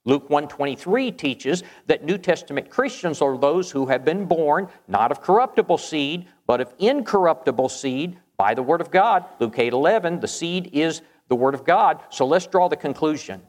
Luke 0.06 0.30
123 0.30 1.12
teaches 1.12 1.64
that 1.88 2.04
New 2.06 2.18
Testament 2.18 2.70
Christians 2.70 3.22
are 3.22 3.38
those 3.38 3.70
who 3.70 3.88
have 3.88 4.06
been 4.06 4.26
born 4.26 4.70
not 4.88 5.12
of 5.12 5.22
corruptible 5.22 5.78
seed, 5.78 6.28
but 6.46 6.62
of 6.62 6.74
incorruptible 6.80 7.68
seed 7.68 8.18
by 8.38 8.54
the 8.54 8.64
Word 8.64 8.80
of 8.80 8.90
God. 8.90 9.26
Luke 9.40 9.60
8 9.60 9.74
11, 9.74 10.22
the 10.22 10.28
seed 10.28 10.70
is 10.72 11.02
the 11.28 11.36
Word 11.36 11.56
of 11.56 11.66
God. 11.66 12.00
So 12.10 12.26
let's 12.26 12.48
draw 12.48 12.70
the 12.70 12.78
conclusion. 12.78 13.42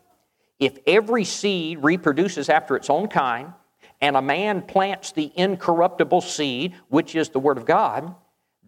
If 0.58 0.78
every 0.86 1.24
seed 1.24 1.78
reproduces 1.82 2.48
after 2.48 2.74
its 2.74 2.90
own 2.90 3.06
kind, 3.06 3.52
and 4.00 4.16
a 4.16 4.22
man 4.22 4.62
plants 4.62 5.12
the 5.12 5.32
incorruptible 5.34 6.20
seed, 6.20 6.74
which 6.88 7.14
is 7.14 7.30
the 7.30 7.40
Word 7.40 7.58
of 7.58 7.66
God, 7.66 8.14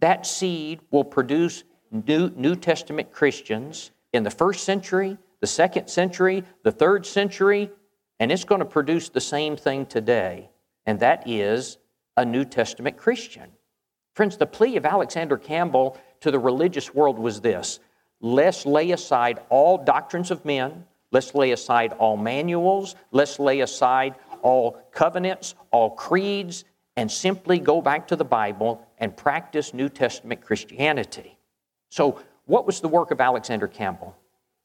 that 0.01 0.27
seed 0.27 0.81
will 0.91 1.05
produce 1.05 1.65
New, 1.91 2.31
New 2.31 2.57
Testament 2.57 3.13
Christians 3.13 3.91
in 4.13 4.23
the 4.23 4.31
first 4.31 4.65
century, 4.65 5.19
the 5.41 5.47
second 5.47 5.89
century, 5.89 6.45
the 6.63 6.73
third 6.73 7.07
century, 7.07 7.71
and 8.19 8.31
it's 8.31 8.45
going 8.45 8.61
to 8.61 8.65
produce 8.65 9.09
the 9.09 9.21
same 9.21 9.57
thing 9.57 9.87
today, 9.87 10.51
and 10.87 11.01
that 11.01 11.29
is 11.29 11.79
a 12.17 12.25
New 12.25 12.45
Testament 12.45 12.97
Christian. 12.97 13.51
Friends, 14.15 14.37
the 14.37 14.47
plea 14.47 14.77
of 14.77 14.85
Alexander 14.85 15.39
Campbell 15.39 15.97
to 16.21 16.31
the 16.31 16.39
religious 16.39 16.95
world 16.95 17.19
was 17.19 17.41
this 17.41 17.81
let's 18.21 18.67
lay 18.67 18.91
aside 18.91 19.41
all 19.49 19.79
doctrines 19.79 20.31
of 20.31 20.45
men, 20.45 20.85
let's 21.11 21.35
lay 21.35 21.53
aside 21.53 21.93
all 21.95 22.17
manuals, 22.17 22.95
let's 23.13 23.39
lay 23.39 23.61
aside 23.61 24.15
all 24.43 24.81
covenants, 24.93 25.55
all 25.71 25.91
creeds, 25.91 26.65
and 26.97 27.11
simply 27.11 27.59
go 27.59 27.81
back 27.81 28.09
to 28.09 28.17
the 28.17 28.25
Bible 28.25 28.87
and 28.99 29.17
practice 29.17 29.73
New 29.73 29.89
Testament 29.89 30.41
Christianity. 30.43 31.39
So, 31.89 32.21
what 32.47 32.67
was 32.67 32.81
the 32.81 32.89
work 32.89 33.11
of 33.11 33.21
Alexander 33.21 33.69
Campbell? 33.69 34.17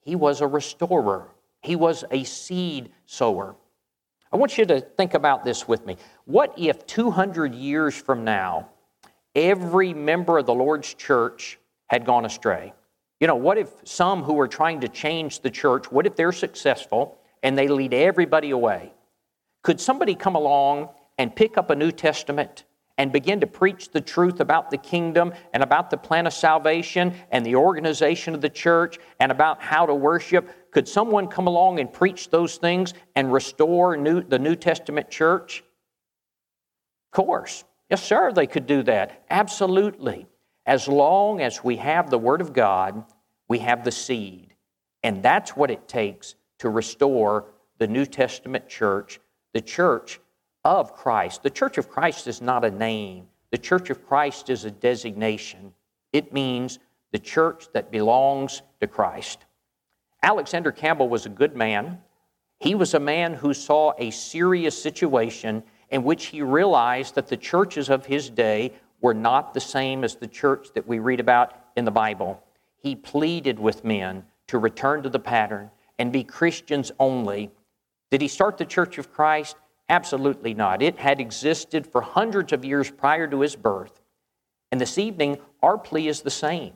He 0.02 0.16
was 0.16 0.42
a 0.42 0.48
restorer, 0.48 1.30
he 1.62 1.76
was 1.76 2.04
a 2.12 2.24
seed 2.24 2.92
sower. 3.06 3.56
I 4.32 4.38
want 4.38 4.58
you 4.58 4.66
to 4.66 4.82
think 4.82 5.14
about 5.14 5.46
this 5.46 5.68
with 5.68 5.86
me. 5.86 5.98
What 6.26 6.54
if 6.58 6.86
200 6.86 7.56
years 7.56 7.96
from 7.96 8.26
now, 8.26 8.70
every 9.34 9.94
member 9.94 10.40
of 10.40 10.46
the 10.46 10.54
Lord's 10.54 10.94
church 10.94 11.58
had 11.88 12.06
gone 12.06 12.26
astray? 12.26 12.74
You 13.22 13.28
know, 13.28 13.36
what 13.36 13.58
if 13.58 13.70
some 13.86 14.24
who 14.24 14.38
are 14.42 14.48
trying 14.48 14.82
to 14.82 14.90
change 14.90 15.40
the 15.40 15.50
church, 15.50 15.90
what 15.90 16.06
if 16.06 16.16
they're 16.16 16.34
successful 16.34 17.18
and 17.44 17.58
they 17.58 17.68
lead 17.68 17.94
everybody 17.94 18.50
away? 18.50 18.92
Could 19.66 19.82
somebody 19.82 20.14
come 20.14 20.36
along 20.36 20.90
and 21.18 21.36
pick 21.36 21.58
up 21.58 21.72
a 21.72 21.76
New 21.76 21.92
Testament 21.92 22.66
and 23.00 23.12
begin 23.12 23.40
to 23.40 23.48
preach 23.48 23.90
the 23.90 24.00
truth 24.00 24.40
about 24.40 24.70
the 24.70 24.78
kingdom 24.78 25.34
and 25.54 25.64
about 25.64 25.90
the 25.90 25.98
plan 25.98 26.28
of 26.28 26.34
salvation 26.34 27.16
and 27.32 27.44
the 27.44 27.56
organization 27.56 28.36
of 28.36 28.42
the 28.42 28.50
church 28.50 29.00
and 29.20 29.32
about 29.32 29.64
how 29.64 29.88
to 29.88 29.96
worship? 29.96 30.70
Could 30.70 30.88
someone 30.88 31.28
come 31.28 31.48
along 31.48 31.80
and 31.80 31.92
preach 31.92 32.30
those 32.30 32.58
things 32.58 32.94
and 33.16 33.34
restore 33.34 33.98
new, 33.98 34.22
the 34.22 34.38
New 34.38 34.56
Testament 34.56 35.10
church? 35.10 35.64
Of 37.12 37.26
course. 37.26 37.64
Yes, 37.90 38.04
sir, 38.04 38.32
they 38.32 38.46
could 38.46 38.68
do 38.68 38.84
that. 38.84 39.24
Absolutely. 39.32 40.28
As 40.68 40.88
long 40.88 41.42
as 41.42 41.64
we 41.64 41.78
have 41.78 42.12
the 42.12 42.20
Word 42.20 42.42
of 42.42 42.54
God, 42.54 43.04
we 43.48 43.58
have 43.58 43.84
the 43.84 43.92
seed. 43.92 44.54
And 45.02 45.24
that's 45.24 45.56
what 45.56 45.72
it 45.72 45.88
takes 45.88 46.36
to 46.60 46.70
restore 46.70 47.46
the 47.80 47.88
New 47.88 48.06
Testament 48.06 48.70
church 48.70 49.20
the 49.56 49.62
church 49.62 50.20
of 50.66 50.94
Christ. 50.94 51.42
The 51.42 51.50
church 51.50 51.78
of 51.78 51.90
Christ 51.90 52.28
is 52.28 52.42
not 52.42 52.66
a 52.66 52.70
name, 52.70 53.28
the 53.52 53.58
church 53.58 53.90
of 53.90 54.06
Christ 54.06 54.50
is 54.50 54.66
a 54.66 54.72
designation. 54.72 55.74
It 56.12 56.34
means 56.34 56.78
the 57.14 57.20
church 57.20 57.70
that 57.72 57.90
belongs 57.90 58.62
to 58.82 58.88
Christ. 58.88 59.46
Alexander 60.22 60.74
Campbell 60.74 61.08
was 61.08 61.26
a 61.26 61.30
good 61.30 61.56
man. 61.56 62.00
He 62.60 62.76
was 62.76 62.94
a 62.94 63.00
man 63.00 63.34
who 63.34 63.54
saw 63.54 63.94
a 63.98 64.12
serious 64.12 64.82
situation 64.82 65.64
in 65.90 66.04
which 66.04 66.26
he 66.26 66.42
realized 66.42 67.16
that 67.16 67.28
the 67.28 67.38
churches 67.38 67.90
of 67.90 68.06
his 68.06 68.30
day 68.30 68.74
were 69.00 69.14
not 69.14 69.54
the 69.54 69.62
same 69.62 70.04
as 70.04 70.16
the 70.16 70.28
church 70.28 70.68
that 70.74 70.86
we 70.86 71.00
read 71.00 71.22
about 71.22 71.54
in 71.78 71.86
the 71.86 71.92
Bible. 71.92 72.44
He 72.76 72.94
pleaded 72.94 73.58
with 73.58 73.86
men 73.86 74.26
to 74.48 74.58
return 74.58 75.02
to 75.04 75.10
the 75.10 75.20
pattern 75.20 75.72
and 75.98 76.12
be 76.12 76.26
Christians 76.26 76.92
only. 77.00 77.52
Did 78.16 78.22
he 78.22 78.28
start 78.30 78.58
the 78.58 78.64
Church 78.64 78.98
of 78.98 79.12
Christ? 79.12 79.58
Absolutely 79.90 80.54
not. 80.54 80.82
It 80.82 80.98
had 80.98 81.20
existed 81.20 81.86
for 81.86 82.00
hundreds 82.00 82.54
of 82.54 82.64
years 82.64 82.90
prior 82.90 83.28
to 83.28 83.42
his 83.42 83.58
birth. 83.58 84.00
And 84.72 84.80
this 84.80 84.98
evening, 84.98 85.38
our 85.62 85.78
plea 85.78 86.08
is 86.08 86.22
the 86.22 86.32
same. 86.32 86.72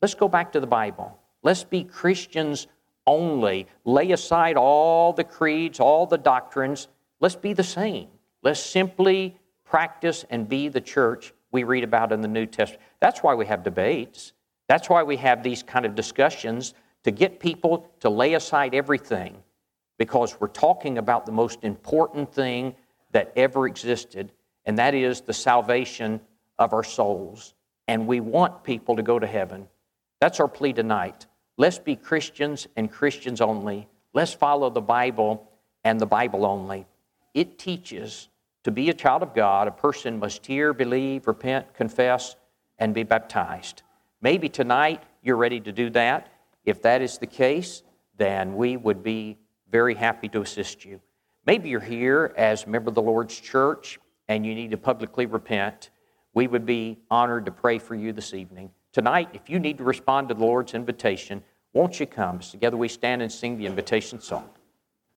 Let's 0.00 0.14
go 0.14 0.28
back 0.28 0.52
to 0.52 0.60
the 0.60 0.68
Bible. 0.68 1.18
Let's 1.42 1.64
be 1.64 1.82
Christians 1.82 2.68
only. 3.04 3.66
Lay 3.84 4.12
aside 4.12 4.56
all 4.56 5.12
the 5.12 5.24
creeds, 5.24 5.80
all 5.80 6.06
the 6.06 6.16
doctrines. 6.16 6.86
Let's 7.18 7.34
be 7.34 7.52
the 7.52 7.64
same. 7.64 8.06
Let's 8.44 8.60
simply 8.60 9.36
practice 9.64 10.24
and 10.30 10.48
be 10.48 10.68
the 10.68 10.80
church 10.80 11.34
we 11.50 11.64
read 11.64 11.82
about 11.82 12.12
in 12.12 12.20
the 12.20 12.28
New 12.28 12.46
Testament. 12.46 12.84
That's 13.00 13.24
why 13.24 13.34
we 13.34 13.46
have 13.46 13.64
debates. 13.64 14.34
That's 14.68 14.88
why 14.88 15.02
we 15.02 15.16
have 15.16 15.42
these 15.42 15.64
kind 15.64 15.84
of 15.84 15.96
discussions 15.96 16.74
to 17.02 17.10
get 17.10 17.40
people 17.40 17.90
to 17.98 18.08
lay 18.08 18.34
aside 18.34 18.72
everything 18.72 19.42
because 20.00 20.40
we're 20.40 20.48
talking 20.48 20.96
about 20.96 21.26
the 21.26 21.32
most 21.32 21.62
important 21.62 22.32
thing 22.32 22.74
that 23.12 23.30
ever 23.36 23.66
existed, 23.66 24.32
and 24.64 24.78
that 24.78 24.94
is 24.94 25.20
the 25.20 25.32
salvation 25.34 26.18
of 26.58 26.72
our 26.72 26.82
souls. 26.82 27.52
And 27.86 28.06
we 28.06 28.20
want 28.20 28.64
people 28.64 28.96
to 28.96 29.02
go 29.02 29.18
to 29.18 29.26
heaven. 29.26 29.68
That's 30.18 30.40
our 30.40 30.48
plea 30.48 30.72
tonight. 30.72 31.26
Let's 31.58 31.78
be 31.78 31.96
Christians 31.96 32.66
and 32.76 32.90
Christians 32.90 33.42
only. 33.42 33.88
Let's 34.14 34.32
follow 34.32 34.70
the 34.70 34.80
Bible 34.80 35.46
and 35.84 36.00
the 36.00 36.06
Bible 36.06 36.46
only. 36.46 36.86
It 37.34 37.58
teaches 37.58 38.30
to 38.64 38.70
be 38.70 38.88
a 38.88 38.94
child 38.94 39.22
of 39.22 39.34
God, 39.34 39.68
a 39.68 39.70
person 39.70 40.18
must 40.18 40.46
hear, 40.46 40.72
believe, 40.72 41.26
repent, 41.26 41.74
confess, 41.74 42.36
and 42.78 42.94
be 42.94 43.02
baptized. 43.02 43.82
Maybe 44.22 44.48
tonight 44.48 45.02
you're 45.22 45.36
ready 45.36 45.60
to 45.60 45.72
do 45.72 45.90
that. 45.90 46.32
If 46.64 46.80
that 46.82 47.02
is 47.02 47.18
the 47.18 47.26
case, 47.26 47.82
then 48.16 48.56
we 48.56 48.78
would 48.78 49.02
be 49.02 49.36
very 49.70 49.94
happy 49.94 50.28
to 50.28 50.40
assist 50.40 50.84
you. 50.84 51.00
Maybe 51.46 51.68
you're 51.68 51.80
here 51.80 52.34
as 52.36 52.64
a 52.64 52.68
member 52.68 52.88
of 52.88 52.94
the 52.94 53.02
Lord's 53.02 53.38
church 53.38 53.98
and 54.28 54.44
you 54.44 54.54
need 54.54 54.70
to 54.70 54.76
publicly 54.76 55.26
repent. 55.26 55.90
We 56.34 56.46
would 56.46 56.66
be 56.66 56.98
honored 57.10 57.46
to 57.46 57.50
pray 57.50 57.78
for 57.78 57.94
you 57.94 58.12
this 58.12 58.34
evening. 58.34 58.70
Tonight, 58.92 59.30
if 59.32 59.48
you 59.48 59.58
need 59.58 59.78
to 59.78 59.84
respond 59.84 60.28
to 60.28 60.34
the 60.34 60.44
Lord's 60.44 60.74
invitation, 60.74 61.42
won't 61.72 61.98
you 61.98 62.06
come? 62.06 62.40
Together 62.40 62.76
we 62.76 62.88
stand 62.88 63.22
and 63.22 63.30
sing 63.30 63.56
the 63.56 63.66
invitation 63.66 64.20
song. 64.20 64.48